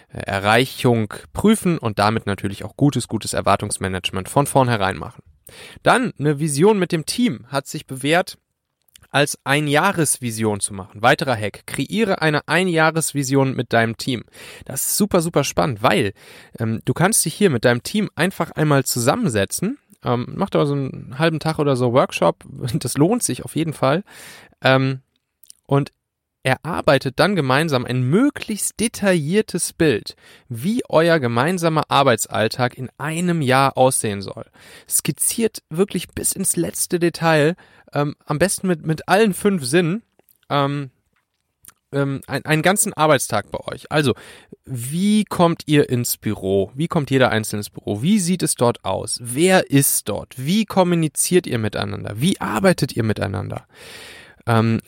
Erreichung 0.08 1.14
prüfen 1.32 1.78
und 1.78 2.00
damit 2.00 2.26
natürlich 2.26 2.64
auch 2.64 2.76
gutes, 2.76 3.06
gutes 3.06 3.32
Erwartungsmanagement 3.32 4.28
von 4.28 4.46
vornherein 4.46 4.96
machen. 4.96 5.22
Dann 5.82 6.12
eine 6.18 6.38
Vision 6.38 6.78
mit 6.78 6.92
dem 6.92 7.06
Team 7.06 7.46
hat 7.48 7.66
sich 7.66 7.86
bewährt, 7.86 8.38
als 9.12 9.38
Einjahresvision 9.44 10.60
zu 10.60 10.72
machen. 10.72 11.02
Weiterer 11.02 11.36
Hack. 11.36 11.66
Kreiere 11.66 12.22
eine 12.22 12.48
Einjahresvision 12.48 13.54
mit 13.54 13.72
deinem 13.72 13.98
Team. 13.98 14.24
Das 14.64 14.86
ist 14.86 14.96
super, 14.96 15.20
super 15.20 15.44
spannend, 15.44 15.82
weil 15.82 16.14
ähm, 16.58 16.80
du 16.86 16.94
kannst 16.94 17.24
dich 17.24 17.34
hier 17.34 17.50
mit 17.50 17.64
deinem 17.64 17.82
Team 17.82 18.08
einfach 18.16 18.52
einmal 18.52 18.84
zusammensetzen. 18.84 19.78
Ähm, 20.02 20.32
mach 20.34 20.50
da 20.50 20.64
so 20.64 20.72
einen 20.72 21.18
halben 21.18 21.40
Tag 21.40 21.58
oder 21.58 21.76
so 21.76 21.92
Workshop. 21.92 22.44
Das 22.78 22.96
lohnt 22.96 23.22
sich 23.22 23.44
auf 23.44 23.54
jeden 23.54 23.74
Fall. 23.74 24.02
Ähm, 24.62 25.00
und 25.66 25.92
erarbeitet 26.42 27.18
dann 27.18 27.36
gemeinsam 27.36 27.84
ein 27.84 28.02
möglichst 28.02 28.80
detailliertes 28.80 29.72
Bild, 29.72 30.16
wie 30.48 30.82
euer 30.88 31.18
gemeinsamer 31.20 31.84
Arbeitsalltag 31.88 32.76
in 32.76 32.90
einem 32.98 33.42
Jahr 33.42 33.76
aussehen 33.76 34.22
soll. 34.22 34.46
Skizziert 34.88 35.62
wirklich 35.70 36.08
bis 36.08 36.32
ins 36.32 36.56
letzte 36.56 36.98
Detail, 36.98 37.54
ähm, 37.92 38.16
am 38.26 38.38
besten 38.38 38.66
mit, 38.66 38.84
mit 38.84 39.08
allen 39.08 39.34
fünf 39.34 39.64
Sinnen, 39.64 40.02
ähm, 40.50 40.90
ähm, 41.92 42.22
ein, 42.26 42.44
einen 42.44 42.62
ganzen 42.62 42.92
Arbeitstag 42.94 43.50
bei 43.50 43.60
euch. 43.60 43.92
Also, 43.92 44.14
wie 44.64 45.24
kommt 45.24 45.62
ihr 45.66 45.90
ins 45.90 46.16
Büro? 46.16 46.72
Wie 46.74 46.88
kommt 46.88 47.10
jeder 47.10 47.30
einzelne 47.30 47.60
ins 47.60 47.70
Büro? 47.70 48.02
Wie 48.02 48.18
sieht 48.18 48.42
es 48.42 48.54
dort 48.54 48.84
aus? 48.84 49.18
Wer 49.22 49.70
ist 49.70 50.08
dort? 50.08 50.34
Wie 50.38 50.64
kommuniziert 50.64 51.46
ihr 51.46 51.58
miteinander? 51.58 52.14
Wie 52.16 52.40
arbeitet 52.40 52.96
ihr 52.96 53.02
miteinander? 53.02 53.66
Ähm, 54.46 54.80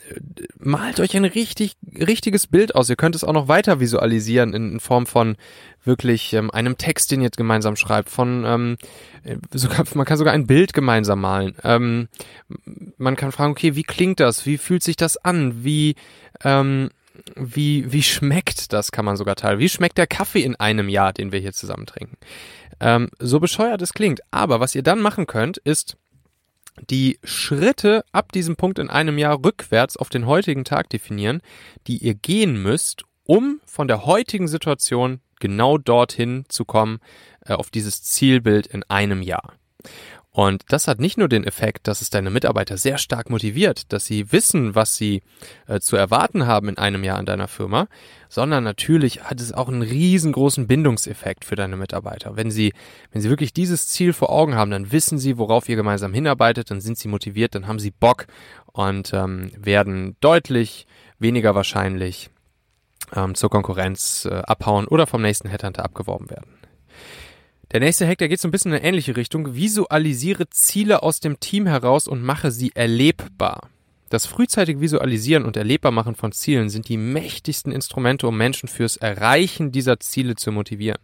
malt 0.57 0.99
euch 0.99 1.15
ein 1.15 1.25
richtig, 1.25 1.75
richtiges 1.97 2.47
Bild 2.47 2.75
aus. 2.75 2.89
Ihr 2.89 2.95
könnt 2.95 3.15
es 3.15 3.23
auch 3.23 3.33
noch 3.33 3.47
weiter 3.47 3.79
visualisieren 3.79 4.53
in, 4.53 4.73
in 4.73 4.79
Form 4.79 5.05
von 5.05 5.37
wirklich 5.83 6.33
ähm, 6.33 6.51
einem 6.51 6.77
Text, 6.77 7.11
den 7.11 7.21
ihr 7.21 7.25
jetzt 7.25 7.37
gemeinsam 7.37 7.75
schreibt, 7.75 8.09
von 8.09 8.43
ähm, 8.45 8.77
äh, 9.23 9.37
sogar, 9.53 9.85
man 9.93 10.05
kann 10.05 10.17
sogar 10.17 10.33
ein 10.33 10.47
Bild 10.47 10.73
gemeinsam 10.73 11.21
malen. 11.21 11.55
Ähm, 11.63 12.09
man 12.97 13.15
kann 13.15 13.31
fragen, 13.31 13.51
okay, 13.51 13.75
wie 13.75 13.83
klingt 13.83 14.19
das? 14.19 14.45
Wie 14.45 14.57
fühlt 14.57 14.83
sich 14.83 14.97
das 14.97 15.17
an? 15.17 15.63
Wie 15.63 15.95
ähm, 16.43 16.89
wie, 17.35 17.91
wie 17.91 18.03
schmeckt 18.03 18.73
das, 18.73 18.91
kann 18.91 19.05
man 19.05 19.15
sogar 19.15 19.35
teilen. 19.35 19.59
Wie 19.59 19.69
schmeckt 19.69 19.97
der 19.97 20.07
Kaffee 20.07 20.41
in 20.41 20.55
einem 20.55 20.89
Jahr, 20.89 21.13
den 21.13 21.31
wir 21.31 21.39
hier 21.39 21.53
zusammen 21.53 21.85
trinken? 21.85 22.17
Ähm, 22.79 23.09
so 23.19 23.39
bescheuert 23.39 23.81
es 23.81 23.93
klingt. 23.93 24.21
Aber 24.31 24.59
was 24.59 24.75
ihr 24.75 24.83
dann 24.83 25.01
machen 25.01 25.27
könnt, 25.27 25.57
ist 25.57 25.97
die 26.89 27.19
Schritte 27.23 28.03
ab 28.11 28.31
diesem 28.31 28.55
Punkt 28.55 28.79
in 28.79 28.89
einem 28.89 29.17
Jahr 29.17 29.43
rückwärts 29.43 29.97
auf 29.97 30.09
den 30.09 30.25
heutigen 30.25 30.63
Tag 30.63 30.89
definieren, 30.89 31.41
die 31.87 31.97
ihr 31.97 32.15
gehen 32.15 32.61
müsst, 32.61 33.03
um 33.23 33.61
von 33.65 33.87
der 33.87 34.05
heutigen 34.05 34.47
Situation 34.47 35.21
genau 35.39 35.77
dorthin 35.77 36.45
zu 36.47 36.65
kommen, 36.65 36.99
äh, 37.45 37.53
auf 37.53 37.69
dieses 37.69 38.03
Zielbild 38.03 38.67
in 38.67 38.83
einem 38.83 39.21
Jahr. 39.21 39.53
Und 40.35 40.63
das 40.67 40.89
hat 40.89 40.99
nicht 40.99 41.17
nur 41.17 41.29
den 41.29 41.45
Effekt, 41.45 41.87
dass 41.87 42.01
es 42.01 42.09
deine 42.09 42.29
Mitarbeiter 42.29 42.75
sehr 42.75 42.97
stark 42.97 43.29
motiviert, 43.29 43.93
dass 43.93 44.05
sie 44.05 44.33
wissen, 44.33 44.75
was 44.75 44.97
sie 44.97 45.21
äh, 45.65 45.79
zu 45.79 45.95
erwarten 45.95 46.45
haben 46.45 46.67
in 46.67 46.77
einem 46.77 47.05
Jahr 47.05 47.21
in 47.21 47.25
deiner 47.25 47.47
Firma, 47.47 47.87
sondern 48.27 48.65
natürlich 48.65 49.23
hat 49.23 49.39
es 49.39 49.53
auch 49.53 49.69
einen 49.69 49.81
riesengroßen 49.81 50.67
Bindungseffekt 50.67 51.45
für 51.45 51.55
deine 51.55 51.77
Mitarbeiter. 51.77 52.35
Wenn 52.35 52.51
sie, 52.51 52.73
wenn 53.13 53.21
sie 53.21 53.29
wirklich 53.29 53.53
dieses 53.53 53.87
Ziel 53.87 54.11
vor 54.11 54.29
Augen 54.29 54.55
haben, 54.55 54.71
dann 54.71 54.91
wissen 54.91 55.19
sie, 55.19 55.37
worauf 55.37 55.69
ihr 55.69 55.77
gemeinsam 55.77 56.13
hinarbeitet, 56.13 56.69
dann 56.69 56.81
sind 56.81 56.97
sie 56.97 57.07
motiviert, 57.07 57.55
dann 57.55 57.67
haben 57.67 57.79
sie 57.79 57.91
Bock 57.91 58.27
und 58.73 59.13
ähm, 59.13 59.53
werden 59.57 60.17
deutlich 60.19 60.85
weniger 61.17 61.55
wahrscheinlich 61.55 62.29
ähm, 63.15 63.35
zur 63.35 63.49
Konkurrenz 63.49 64.27
äh, 64.29 64.33
abhauen 64.33 64.85
oder 64.85 65.07
vom 65.07 65.21
nächsten 65.21 65.47
Headhunter 65.47 65.85
abgeworben 65.85 66.29
werden. 66.29 66.64
Der 67.71 67.79
nächste 67.79 68.07
Hack, 68.07 68.19
der 68.19 68.29
geht 68.29 68.39
so 68.39 68.47
ein 68.47 68.51
bisschen 68.51 68.71
in 68.71 68.77
eine 68.77 68.87
ähnliche 68.87 69.17
Richtung. 69.17 69.55
Visualisiere 69.55 70.49
Ziele 70.49 71.03
aus 71.03 71.19
dem 71.19 71.39
Team 71.39 71.65
heraus 71.65 72.07
und 72.07 72.21
mache 72.21 72.51
sie 72.51 72.71
erlebbar. 72.75 73.69
Das 74.09 74.27
frühzeitige 74.27 74.81
Visualisieren 74.81 75.45
und 75.45 75.57
Erlebbarmachen 75.57 76.15
von 76.15 76.31
Zielen 76.31 76.69
sind 76.69 76.87
die 76.89 76.97
mächtigsten 76.97 77.71
Instrumente, 77.71 78.27
um 78.27 78.37
Menschen 78.37 78.69
fürs 78.69 78.97
Erreichen 78.97 79.71
dieser 79.71 79.99
Ziele 79.99 80.35
zu 80.35 80.51
motivieren. 80.51 80.99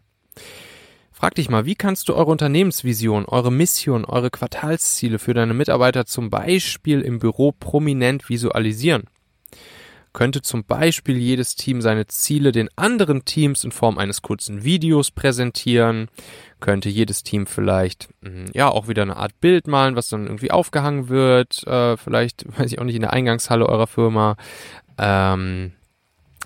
Frag 1.12 1.36
dich 1.36 1.50
mal, 1.50 1.66
wie 1.66 1.76
kannst 1.76 2.10
du 2.10 2.16
eure 2.16 2.32
Unternehmensvision, 2.32 3.26
eure 3.26 3.52
Mission, 3.52 4.06
eure 4.06 4.30
Quartalsziele 4.30 5.20
für 5.20 5.34
deine 5.34 5.54
Mitarbeiter 5.54 6.06
zum 6.06 6.30
Beispiel 6.30 7.02
im 7.02 7.20
Büro 7.20 7.52
prominent 7.52 8.30
visualisieren? 8.30 9.04
Könnte 10.14 10.42
zum 10.42 10.64
Beispiel 10.66 11.18
jedes 11.18 11.56
Team 11.56 11.82
seine 11.82 12.08
Ziele 12.08 12.52
den 12.52 12.70
anderen 12.76 13.26
Teams 13.26 13.64
in 13.64 13.72
Form 13.72 13.98
eines 13.98 14.22
kurzen 14.22 14.64
Videos 14.64 15.12
präsentieren, 15.12 16.10
könnte 16.60 16.90
jedes 16.90 17.24
Team 17.24 17.48
vielleicht 17.48 18.10
hm, 18.22 18.46
ja 18.54 18.70
auch 18.70 18.88
wieder 18.88 19.04
eine 19.04 19.18
Art 19.18 19.40
Bild 19.40 19.68
malen, 19.68 19.96
was 19.96 20.10
dann 20.10 20.28
irgendwie 20.28 20.52
aufgehangen 20.52 21.10
wird, 21.10 21.66
äh, 21.68 21.98
vielleicht, 21.98 22.46
weiß 22.58 22.72
ich 22.72 22.80
auch 22.80 22.84
nicht, 22.84 22.96
in 22.96 23.02
der 23.02 23.14
Eingangshalle 23.14 23.68
eurer 23.68 23.88
Firma. 23.88 24.36
Ähm, 24.98 25.74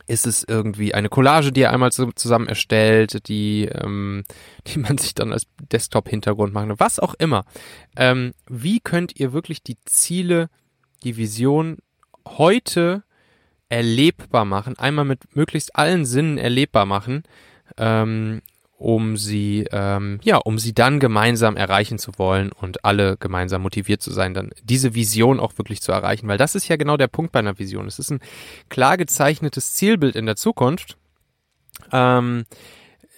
ist 0.08 0.28
es 0.28 0.44
irgendwie 0.44 0.94
eine 0.94 1.10
Collage, 1.10 1.52
die 1.52 1.62
ihr 1.62 1.72
einmal 1.72 1.92
zusammen 1.92 2.48
erstellt, 2.48 3.28
die, 3.28 3.66
ähm, 3.66 4.24
die 4.68 4.80
man 4.80 4.98
sich 4.98 5.16
dann 5.16 5.34
als 5.34 5.48
Desktop-Hintergrund 5.72 6.54
machen, 6.54 6.74
was 6.78 7.00
auch 7.00 7.16
immer. 7.16 7.46
Ähm, 7.96 8.34
wie 8.48 8.80
könnt 8.80 9.20
ihr 9.20 9.34
wirklich 9.34 9.64
die 9.64 9.78
Ziele, 9.86 10.50
die 11.04 11.18
Vision 11.18 11.78
heute 12.28 13.04
erlebbar 13.76 14.46
machen, 14.46 14.80
einmal 14.80 15.04
mit 15.04 15.36
möglichst 15.36 15.76
allen 15.76 16.06
Sinnen 16.06 16.38
erlebbar 16.38 16.86
machen, 16.86 17.24
ähm, 17.78 18.42
um 18.78 19.18
sie, 19.18 19.68
ähm, 19.72 20.20
ja, 20.24 20.38
um 20.38 20.60
sie 20.60 20.74
dann 20.74 21.02
gemeinsam 21.02 21.58
erreichen 21.58 22.00
zu 22.00 22.14
wollen 22.18 22.54
und 22.54 22.86
alle 22.86 23.18
gemeinsam 23.18 23.64
motiviert 23.64 24.02
zu 24.02 24.12
sein, 24.12 24.34
dann 24.34 24.52
diese 24.64 24.96
Vision 24.96 25.42
auch 25.42 25.58
wirklich 25.58 25.82
zu 25.82 25.92
erreichen, 25.92 26.30
weil 26.30 26.38
das 26.38 26.56
ist 26.56 26.70
ja 26.70 26.78
genau 26.78 26.96
der 26.96 27.08
Punkt 27.10 27.34
bei 27.34 27.40
einer 27.40 27.60
Vision. 27.60 27.86
Es 27.86 28.00
ist 28.00 28.12
ein 28.12 28.22
klar 28.70 28.96
gezeichnetes 28.96 29.74
Zielbild 29.74 30.16
in 30.16 30.26
der 30.26 30.38
Zukunft. 30.38 30.96
Ähm, 31.92 32.46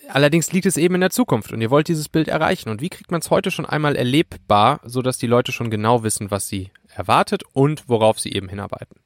allerdings 0.09 0.51
liegt 0.51 0.65
es 0.65 0.77
eben 0.77 0.95
in 0.95 1.01
der 1.01 1.11
Zukunft 1.11 1.53
und 1.53 1.61
ihr 1.61 1.69
wollt 1.69 1.87
dieses 1.87 2.09
Bild 2.09 2.29
erreichen. 2.29 2.69
Und 2.69 2.81
wie 2.81 2.89
kriegt 2.89 3.11
man 3.11 3.21
es 3.21 3.29
heute 3.29 3.51
schon 3.51 3.67
einmal 3.67 3.95
erlebbar, 3.95 4.79
so 4.85 5.03
dass 5.03 5.19
die 5.19 5.27
Leute 5.27 5.51
schon 5.51 5.69
genau 5.69 6.01
wissen, 6.01 6.31
was 6.31 6.47
sie 6.47 6.71
erwartet 6.95 7.43
und 7.53 7.87
worauf 7.87 8.19
sie 8.19 8.33
eben 8.33 8.49
hinarbeiten? 8.49 8.97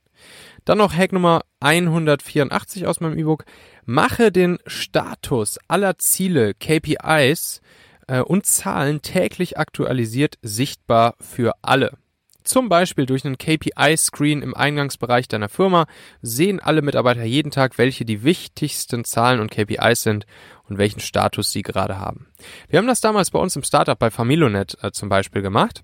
Dann 0.65 0.77
noch 0.77 0.93
Hack 0.93 1.11
Nummer 1.11 1.41
184 1.59 2.85
aus 2.87 2.99
meinem 2.99 3.17
E-Book. 3.17 3.45
Mache 3.85 4.31
den 4.31 4.59
Status 4.65 5.57
aller 5.67 5.97
Ziele, 5.97 6.53
KPIs 6.53 7.61
äh, 8.07 8.19
und 8.19 8.45
Zahlen 8.45 9.01
täglich 9.01 9.57
aktualisiert 9.57 10.37
sichtbar 10.41 11.15
für 11.19 11.53
alle. 11.61 11.97
Zum 12.43 12.69
Beispiel 12.69 13.05
durch 13.05 13.23
einen 13.23 13.37
KPI-Screen 13.37 14.41
im 14.41 14.55
Eingangsbereich 14.55 15.27
deiner 15.27 15.49
Firma 15.49 15.85
sehen 16.21 16.59
alle 16.59 16.81
Mitarbeiter 16.81 17.23
jeden 17.23 17.51
Tag, 17.51 17.77
welche 17.77 18.03
die 18.03 18.23
wichtigsten 18.23 19.03
Zahlen 19.03 19.39
und 19.39 19.51
KPIs 19.51 20.01
sind 20.01 20.25
und 20.67 20.77
welchen 20.77 21.01
Status 21.01 21.51
sie 21.51 21.61
gerade 21.61 21.99
haben. 21.99 22.27
Wir 22.67 22.79
haben 22.79 22.87
das 22.87 23.01
damals 23.01 23.29
bei 23.31 23.39
uns 23.39 23.55
im 23.55 23.63
Startup 23.63 23.97
bei 23.97 24.09
Familonet 24.09 24.77
äh, 24.81 24.91
zum 24.91 25.09
Beispiel 25.09 25.41
gemacht. 25.41 25.83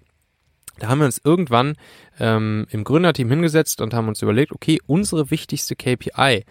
Da 0.80 0.88
haben 0.88 1.00
wir 1.00 1.06
uns 1.06 1.22
irgendwann 1.24 1.76
ähm, 2.20 2.68
im 2.70 2.84
Gründerteam 2.84 3.30
hingesetzt 3.30 3.82
und 3.82 3.94
haben 3.94 4.08
uns 4.08 4.22
überlegt, 4.22 4.52
okay, 4.52 4.80
unsere 4.86 5.32
wichtigste 5.32 5.76
KPI, 5.76 6.46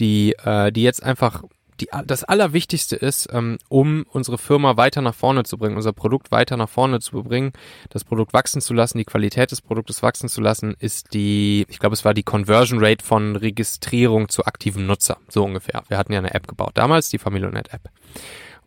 die, 0.00 0.34
äh, 0.44 0.72
die 0.72 0.82
jetzt 0.82 1.02
einfach 1.02 1.42
die, 1.80 1.88
das 2.06 2.24
Allerwichtigste 2.24 2.96
ist, 2.96 3.28
ähm, 3.32 3.58
um 3.68 4.04
unsere 4.10 4.38
Firma 4.38 4.76
weiter 4.76 5.02
nach 5.02 5.14
vorne 5.14 5.44
zu 5.44 5.58
bringen, 5.58 5.76
unser 5.76 5.92
Produkt 5.92 6.30
weiter 6.30 6.56
nach 6.56 6.68
vorne 6.68 7.00
zu 7.00 7.22
bringen, 7.22 7.52
das 7.90 8.04
Produkt 8.04 8.32
wachsen 8.32 8.60
zu 8.60 8.74
lassen, 8.74 8.98
die 8.98 9.04
Qualität 9.04 9.50
des 9.50 9.60
Produktes 9.60 10.02
wachsen 10.02 10.28
zu 10.28 10.40
lassen, 10.40 10.74
ist 10.78 11.14
die, 11.14 11.66
ich 11.68 11.78
glaube, 11.78 11.94
es 11.94 12.04
war 12.04 12.14
die 12.14 12.22
Conversion 12.22 12.78
Rate 12.84 13.04
von 13.04 13.36
Registrierung 13.36 14.28
zu 14.28 14.44
aktiven 14.44 14.86
Nutzer, 14.86 15.18
so 15.28 15.44
ungefähr. 15.44 15.82
Wir 15.88 15.98
hatten 15.98 16.12
ja 16.12 16.18
eine 16.18 16.34
App 16.34 16.46
gebaut, 16.46 16.72
damals 16.74 17.08
die 17.08 17.18
Familionet 17.18 17.72
App. 17.72 17.90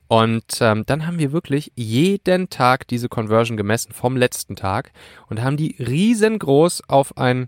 Und 0.08 0.60
ähm, 0.62 0.86
dann 0.86 1.06
haben 1.06 1.20
wir 1.20 1.32
wirklich 1.32 1.72
jeden 1.76 2.50
Tag 2.50 2.88
diese 2.88 3.10
Conversion 3.10 3.58
gemessen 3.58 3.92
vom 3.92 4.16
letzten 4.16 4.56
Tag 4.56 4.92
und 5.30 5.42
haben 5.42 5.58
die 5.58 5.76
riesengroß 5.80 6.84
auf 6.88 7.18
ein 7.18 7.48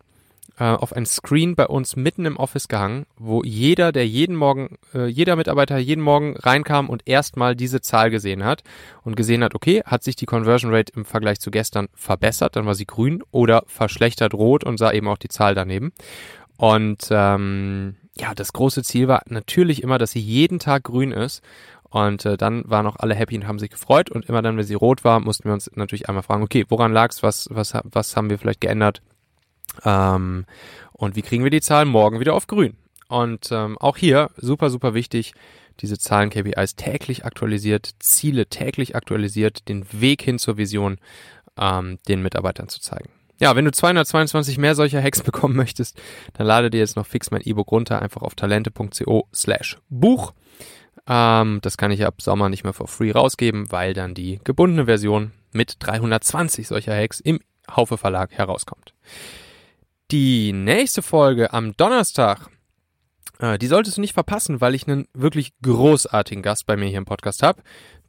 äh, 0.59 0.65
auf 0.65 0.93
ein 0.93 1.05
Screen 1.05 1.55
bei 1.55 1.65
uns 1.67 1.95
mitten 1.95 2.25
im 2.25 2.35
Office 2.35 2.67
gehangen, 2.67 3.05
wo 3.17 3.43
jeder, 3.43 3.91
der 3.93 4.05
jeden 4.05 4.35
Morgen, 4.35 4.77
äh, 4.93 5.05
jeder 5.07 5.37
Mitarbeiter 5.37 5.77
jeden 5.77 6.03
Morgen 6.03 6.35
reinkam 6.37 6.89
und 6.89 7.03
erstmal 7.05 7.55
diese 7.55 7.79
Zahl 7.79 8.09
gesehen 8.09 8.43
hat 8.43 8.63
und 9.03 9.15
gesehen 9.15 9.43
hat, 9.43 9.55
okay, 9.55 9.81
hat 9.85 10.03
sich 10.03 10.17
die 10.17 10.25
Conversion 10.25 10.73
Rate 10.73 10.91
im 10.95 11.05
Vergleich 11.05 11.39
zu 11.39 11.49
gestern 11.49 11.87
verbessert, 11.93 12.57
dann 12.57 12.65
war 12.65 12.75
sie 12.75 12.85
grün 12.85 13.23
oder 13.31 13.63
verschlechtert 13.67 14.33
rot 14.33 14.65
und 14.65 14.77
sah 14.77 14.91
eben 14.91 15.07
auch 15.07 15.17
die 15.17 15.29
Zahl 15.29 15.55
daneben. 15.55 15.93
Und 16.57 17.07
ähm, 17.09 17.95
ja, 18.17 18.35
das 18.35 18.51
große 18.51 18.83
Ziel 18.83 19.07
war 19.07 19.21
natürlich 19.27 19.81
immer, 19.81 19.97
dass 19.97 20.11
sie 20.11 20.19
jeden 20.19 20.59
Tag 20.59 20.83
grün 20.83 21.13
ist 21.13 21.41
und 21.89 22.25
äh, 22.25 22.37
dann 22.37 22.63
waren 22.69 22.85
auch 22.85 22.97
alle 22.97 23.15
happy 23.15 23.35
und 23.35 23.47
haben 23.47 23.59
sich 23.59 23.71
gefreut. 23.71 24.09
Und 24.09 24.25
immer 24.25 24.41
dann, 24.41 24.57
wenn 24.57 24.63
sie 24.63 24.75
rot 24.75 25.03
war, 25.03 25.19
mussten 25.19 25.45
wir 25.45 25.53
uns 25.53 25.71
natürlich 25.75 26.07
einmal 26.07 26.23
fragen, 26.23 26.43
okay, 26.43 26.65
woran 26.69 26.93
lag's? 26.93 27.23
Was, 27.23 27.47
was, 27.51 27.73
was 27.83 28.15
haben 28.15 28.29
wir 28.29 28.37
vielleicht 28.37 28.61
geändert? 28.61 29.01
Ähm, 29.83 30.45
und 30.93 31.15
wie 31.15 31.21
kriegen 31.21 31.43
wir 31.43 31.51
die 31.51 31.61
Zahlen 31.61 31.87
morgen 31.87 32.19
wieder 32.19 32.35
auf 32.35 32.47
grün? 32.47 32.75
Und 33.07 33.51
ähm, 33.51 33.77
auch 33.79 33.97
hier 33.97 34.29
super, 34.37 34.69
super 34.69 34.93
wichtig, 34.93 35.33
diese 35.79 35.97
Zahlen 35.97 36.29
KPIs 36.29 36.75
täglich 36.75 37.25
aktualisiert, 37.25 37.95
Ziele 37.99 38.45
täglich 38.45 38.95
aktualisiert, 38.95 39.67
den 39.67 39.85
Weg 39.91 40.21
hin 40.21 40.37
zur 40.37 40.57
Vision 40.57 40.97
ähm, 41.57 41.97
den 42.07 42.21
Mitarbeitern 42.21 42.69
zu 42.69 42.81
zeigen. 42.81 43.09
Ja, 43.39 43.55
wenn 43.55 43.65
du 43.65 43.71
222 43.71 44.57
mehr 44.57 44.75
solcher 44.75 45.01
Hacks 45.01 45.23
bekommen 45.23 45.55
möchtest, 45.55 45.99
dann 46.33 46.45
lade 46.45 46.69
dir 46.69 46.79
jetzt 46.79 46.97
noch 46.97 47.07
fix 47.07 47.31
mein 47.31 47.41
E-Book 47.41 47.71
runter, 47.71 48.01
einfach 48.01 48.21
auf 48.21 48.35
talente.co 48.35 49.27
slash 49.33 49.79
Buch. 49.89 50.33
Ähm, 51.09 51.59
das 51.61 51.77
kann 51.77 51.91
ich 51.91 52.05
ab 52.05 52.21
Sommer 52.21 52.47
nicht 52.49 52.63
mehr 52.63 52.73
for 52.73 52.87
free 52.87 53.11
rausgeben, 53.11 53.71
weil 53.71 53.93
dann 53.93 54.13
die 54.13 54.39
gebundene 54.43 54.85
Version 54.85 55.31
mit 55.51 55.77
320 55.79 56.67
solcher 56.67 56.95
Hacks 56.95 57.19
im 57.19 57.39
Haufe 57.69 57.97
Verlag 57.97 58.31
herauskommt. 58.31 58.93
Die 60.11 60.53
nächste 60.53 61.01
Folge 61.01 61.51
am 61.51 61.75
Donnerstag, 61.75 62.47
äh, 63.39 63.57
die 63.57 63.67
solltest 63.67 63.97
du 63.97 64.01
nicht 64.01 64.13
verpassen, 64.13 64.61
weil 64.61 64.75
ich 64.75 64.87
einen 64.87 65.07
wirklich 65.13 65.53
großartigen 65.61 66.43
Gast 66.43 66.67
bei 66.67 66.77
mir 66.77 66.87
hier 66.87 66.99
im 66.99 67.05
Podcast 67.05 67.43
habe, 67.43 67.63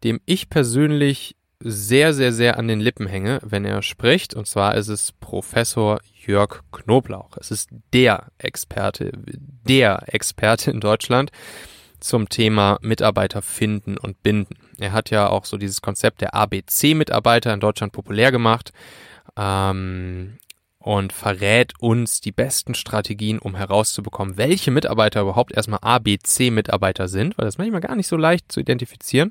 dem 0.05 0.21
ich 0.27 0.51
persönlich 0.51 1.37
sehr, 1.63 2.15
sehr, 2.15 2.33
sehr 2.33 2.59
an 2.59 2.69
den 2.69 2.81
Lippen 2.81 3.07
hänge, 3.07 3.39
wenn 3.43 3.67
er 3.67 3.83
spricht. 3.83 4.35
Und 4.35 4.47
zwar 4.47 4.77
ist 4.77 4.89
es 4.89 5.13
Professor 5.13 6.01
Jörg 6.27 6.63
Knoblauch. 6.73 7.37
Es 7.39 7.51
ist 7.51 7.69
der 7.93 8.29
Experte, 8.39 9.13
der 9.69 10.05
Experte 10.07 10.71
in 10.71 10.81
Deutschland 10.81 11.31
zum 12.01 12.29
Thema 12.29 12.79
Mitarbeiter 12.83 13.43
finden 13.43 13.97
und 13.99 14.23
binden. 14.23 14.57
Er 14.79 14.93
hat 14.93 15.11
ja 15.11 15.29
auch 15.29 15.45
so 15.45 15.57
dieses 15.57 15.83
Konzept 15.83 16.21
der 16.21 16.35
ABC-Mitarbeiter 16.35 17.53
in 17.53 17.61
Deutschland 17.61 17.93
populär 17.93 18.33
gemacht. 18.33 18.73
Ähm, 19.37 20.39
und 20.81 21.13
verrät 21.13 21.75
uns 21.79 22.23
die 22.23 22.33
besten 22.33 22.75
Strategien, 22.75 23.39
um 23.39 23.55
herauszubekommen, 23.55 24.39
welche 24.39 24.71
Mitarbeiter 24.71 25.21
überhaupt 25.21 25.53
erstmal 25.53 25.81
ABC-Mitarbeiter 25.83 27.07
sind, 27.07 27.37
weil 27.37 27.45
das 27.45 27.59
manchmal 27.59 27.83
gar 27.83 27.97
nicht 27.97 28.07
so 28.07 28.17
leicht 28.17 28.51
zu 28.51 28.61
identifizieren. 28.61 29.31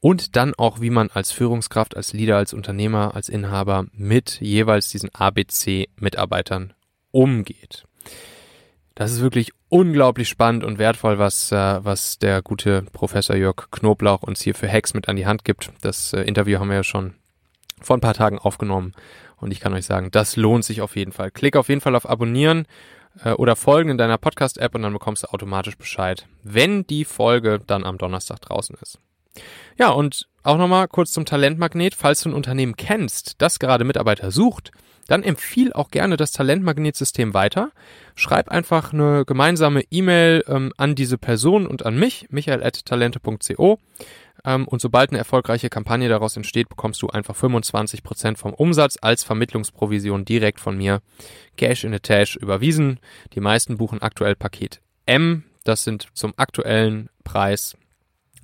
Und 0.00 0.34
dann 0.34 0.54
auch, 0.54 0.80
wie 0.80 0.90
man 0.90 1.10
als 1.10 1.30
Führungskraft, 1.30 1.96
als 1.96 2.12
Leader, 2.12 2.36
als 2.36 2.52
Unternehmer, 2.52 3.14
als 3.14 3.28
Inhaber 3.28 3.86
mit 3.92 4.40
jeweils 4.40 4.88
diesen 4.88 5.14
ABC-Mitarbeitern 5.14 6.72
umgeht. 7.12 7.84
Das 9.00 9.12
ist 9.12 9.22
wirklich 9.22 9.52
unglaublich 9.70 10.28
spannend 10.28 10.62
und 10.62 10.76
wertvoll, 10.78 11.18
was, 11.18 11.50
äh, 11.52 11.82
was 11.82 12.18
der 12.18 12.42
gute 12.42 12.82
Professor 12.92 13.34
Jörg 13.34 13.70
Knoblauch 13.70 14.22
uns 14.22 14.42
hier 14.42 14.54
für 14.54 14.70
Hacks 14.70 14.92
mit 14.92 15.08
an 15.08 15.16
die 15.16 15.24
Hand 15.24 15.42
gibt. 15.46 15.72
Das 15.80 16.12
äh, 16.12 16.20
Interview 16.20 16.58
haben 16.58 16.68
wir 16.68 16.76
ja 16.76 16.84
schon 16.84 17.14
vor 17.80 17.96
ein 17.96 18.02
paar 18.02 18.12
Tagen 18.12 18.38
aufgenommen 18.38 18.92
und 19.38 19.52
ich 19.52 19.60
kann 19.60 19.72
euch 19.72 19.86
sagen, 19.86 20.10
das 20.10 20.36
lohnt 20.36 20.66
sich 20.66 20.82
auf 20.82 20.96
jeden 20.96 21.12
Fall. 21.12 21.30
Klick 21.30 21.56
auf 21.56 21.70
jeden 21.70 21.80
Fall 21.80 21.96
auf 21.96 22.06
Abonnieren 22.06 22.66
äh, 23.24 23.30
oder 23.30 23.56
Folgen 23.56 23.88
in 23.88 23.96
deiner 23.96 24.18
Podcast-App 24.18 24.74
und 24.74 24.82
dann 24.82 24.92
bekommst 24.92 25.22
du 25.22 25.28
automatisch 25.28 25.78
Bescheid, 25.78 26.26
wenn 26.42 26.86
die 26.86 27.06
Folge 27.06 27.58
dann 27.66 27.86
am 27.86 27.96
Donnerstag 27.96 28.42
draußen 28.42 28.76
ist. 28.82 28.98
Ja, 29.78 29.92
und 29.92 30.28
auch 30.42 30.58
nochmal 30.58 30.88
kurz 30.88 31.12
zum 31.12 31.24
Talentmagnet. 31.24 31.94
Falls 31.94 32.20
du 32.20 32.28
ein 32.28 32.34
Unternehmen 32.34 32.76
kennst, 32.76 33.40
das 33.40 33.58
gerade 33.60 33.84
Mitarbeiter 33.84 34.30
sucht, 34.30 34.72
dann 35.10 35.24
empfiehl 35.24 35.72
auch 35.72 35.90
gerne 35.90 36.16
das 36.16 36.30
Talentmagnetsystem 36.30 37.34
weiter. 37.34 37.72
Schreib 38.14 38.48
einfach 38.48 38.92
eine 38.92 39.24
gemeinsame 39.24 39.82
E-Mail 39.90 40.44
ähm, 40.46 40.72
an 40.76 40.94
diese 40.94 41.18
Person 41.18 41.66
und 41.66 41.84
an 41.84 41.98
mich, 41.98 42.28
michael.talente.co. 42.30 43.80
Ähm, 44.44 44.68
und 44.68 44.80
sobald 44.80 45.10
eine 45.10 45.18
erfolgreiche 45.18 45.68
Kampagne 45.68 46.08
daraus 46.08 46.36
entsteht, 46.36 46.68
bekommst 46.68 47.02
du 47.02 47.08
einfach 47.08 47.34
25% 47.34 48.36
vom 48.36 48.54
Umsatz 48.54 48.98
als 49.02 49.24
Vermittlungsprovision 49.24 50.24
direkt 50.24 50.60
von 50.60 50.76
mir 50.76 51.02
Cash 51.56 51.82
in 51.82 51.92
a 51.92 51.98
Tash 51.98 52.36
überwiesen. 52.36 53.00
Die 53.34 53.40
meisten 53.40 53.78
buchen 53.78 54.02
aktuell 54.02 54.36
Paket 54.36 54.80
M. 55.06 55.42
Das 55.64 55.82
sind 55.82 56.06
zum 56.14 56.34
aktuellen 56.36 57.10
Preis 57.24 57.76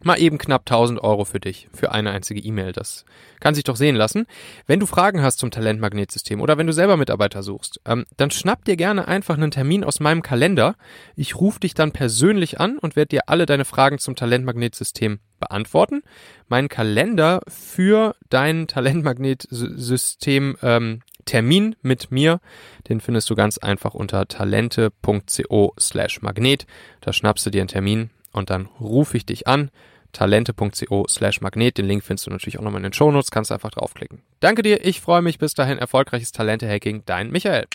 mal 0.02 0.20
eben 0.20 0.38
knapp 0.38 0.62
1000 0.62 1.02
Euro 1.02 1.24
für 1.24 1.40
dich, 1.40 1.68
für 1.72 1.92
eine 1.92 2.10
einzige 2.10 2.40
E-Mail. 2.40 2.72
Das 2.72 3.04
kann 3.40 3.54
sich 3.54 3.64
doch 3.64 3.76
sehen 3.76 3.96
lassen. 3.96 4.26
Wenn 4.66 4.80
du 4.80 4.86
Fragen 4.86 5.22
hast 5.22 5.38
zum 5.38 5.50
Talentmagnetsystem 5.50 6.40
oder 6.40 6.58
wenn 6.58 6.66
du 6.66 6.72
selber 6.72 6.96
Mitarbeiter 6.96 7.42
suchst, 7.42 7.80
ähm, 7.84 8.04
dann 8.16 8.30
schnapp 8.30 8.64
dir 8.64 8.76
gerne 8.76 9.08
einfach 9.08 9.36
einen 9.36 9.50
Termin 9.50 9.84
aus 9.84 10.00
meinem 10.00 10.22
Kalender. 10.22 10.76
Ich 11.16 11.36
rufe 11.36 11.60
dich 11.60 11.74
dann 11.74 11.92
persönlich 11.92 12.60
an 12.60 12.78
und 12.78 12.96
werde 12.96 13.08
dir 13.08 13.22
alle 13.26 13.46
deine 13.46 13.64
Fragen 13.64 13.98
zum 13.98 14.16
Talentmagnetsystem 14.16 15.20
beantworten. 15.38 16.02
Mein 16.48 16.68
Kalender 16.68 17.42
für 17.48 18.14
dein 18.30 18.66
Talentmagnetsystem 18.68 20.56
ähm, 20.62 21.02
Termin 21.24 21.74
mit 21.82 22.10
mir, 22.10 22.40
den 22.88 23.00
findest 23.00 23.28
du 23.28 23.34
ganz 23.34 23.58
einfach 23.58 23.94
unter 23.94 24.28
talente.co 24.28 25.74
slash 25.78 26.22
magnet. 26.22 26.66
Da 27.00 27.12
schnappst 27.12 27.44
du 27.44 27.50
dir 27.50 27.62
einen 27.62 27.68
Termin 27.68 28.10
und 28.36 28.50
dann 28.50 28.66
rufe 28.80 29.16
ich 29.16 29.26
dich 29.26 29.46
an. 29.46 29.70
talente.co 30.12 31.06
slash 31.08 31.40
magnet. 31.40 31.78
Den 31.78 31.86
Link 31.86 32.04
findest 32.04 32.26
du 32.26 32.30
natürlich 32.30 32.58
auch 32.58 32.62
nochmal 32.62 32.80
in 32.80 32.84
den 32.84 32.92
Shownotes, 32.92 33.30
kannst 33.30 33.52
einfach 33.52 33.70
draufklicken. 33.70 34.22
Danke 34.40 34.62
dir, 34.62 34.84
ich 34.84 35.00
freue 35.00 35.22
mich. 35.22 35.38
Bis 35.38 35.54
dahin 35.54 35.78
erfolgreiches 35.78 36.32
Talente-Hacking. 36.32 37.02
Dein 37.04 37.30
Michael. 37.30 37.66